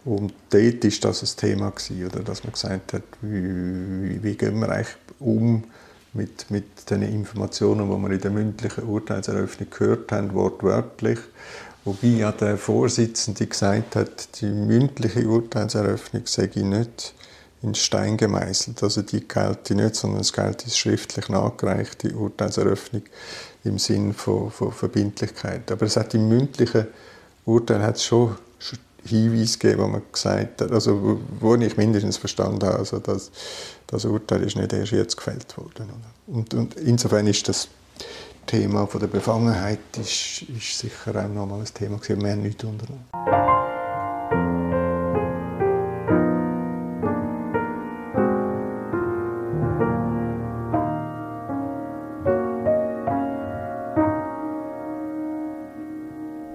Und 0.03 0.33
dort 0.49 0.83
war 0.83 0.91
das 1.01 1.23
ein 1.23 1.37
Thema, 1.37 1.69
gewesen, 1.69 2.05
oder, 2.05 2.23
dass 2.23 2.43
man 2.43 2.53
gesagt 2.53 2.93
hat, 2.93 3.03
wie, 3.21 4.21
wie 4.23 4.35
gehen 4.35 4.59
wir 4.59 4.69
eigentlich 4.69 4.95
um 5.19 5.63
mit, 6.13 6.49
mit 6.49 6.89
den 6.89 7.03
Informationen, 7.03 7.89
die 7.89 8.07
wir 8.07 8.15
in 8.15 8.21
der 8.21 8.31
mündlichen 8.31 8.83
Urteilseröffnung 8.83 9.69
gehört 9.69 10.11
haben, 10.11 10.33
wortwörtlich. 10.33 11.19
Wobei 11.85 12.07
ja 12.07 12.31
der 12.31 12.57
Vorsitzende 12.57 13.47
gesagt 13.47 13.95
hat, 13.95 14.41
die 14.41 14.45
mündliche 14.45 15.27
Urteilseröffnung 15.27 16.23
sei 16.25 16.49
nicht 16.55 17.13
in 17.61 17.75
Stein 17.75 18.17
gemeißelt. 18.17 18.81
Also 18.83 19.01
die 19.03 19.27
gelte 19.27 19.75
nicht, 19.75 19.95
sondern 19.95 20.21
es 20.21 20.33
gilt 20.33 20.65
die 20.65 20.71
schriftlich 20.71 21.29
nachgereichte 21.29 22.13
Urteilseröffnung 22.13 23.03
im 23.63 23.77
Sinn 23.77 24.13
von, 24.13 24.51
von 24.51 24.71
Verbindlichkeit. 24.71 25.71
Aber 25.71 25.85
es 25.85 25.95
hat 25.95 26.13
im 26.13 26.27
mündlichen 26.27 26.87
Urteil 27.45 27.81
hat 27.83 27.99
schon 27.99 28.35
Hinweise 29.03 29.57
gegeben, 29.57 29.83
wo 29.83 29.87
man 29.87 30.01
gesagt 30.11 30.61
hat, 30.61 30.71
also 30.71 31.19
wo 31.39 31.55
ich 31.55 31.77
mindestens 31.77 32.17
verstanden 32.17 32.65
habe, 32.65 32.79
also 32.79 32.99
das, 32.99 33.31
das 33.87 34.05
Urteil 34.05 34.43
ist 34.43 34.55
nicht 34.55 34.71
erst 34.73 34.91
jetzt 34.91 35.17
gefällt 35.17 35.57
worden. 35.57 35.89
Und, 36.27 36.53
und 36.53 36.75
insofern 36.75 37.27
ist 37.27 37.47
das 37.49 37.67
Thema 38.45 38.85
von 38.87 38.99
der 38.99 39.07
Befangenheit 39.07 39.79
ist, 39.99 40.43
ist 40.43 40.79
sicher 40.79 41.15
auch 41.15 41.27
nochmal 41.27 41.59
ein 41.59 41.65
Thema 41.65 41.97
gewesen. 41.97 42.23
Wir 42.23 42.31
haben 42.31 42.43
unternommen. 42.43 43.50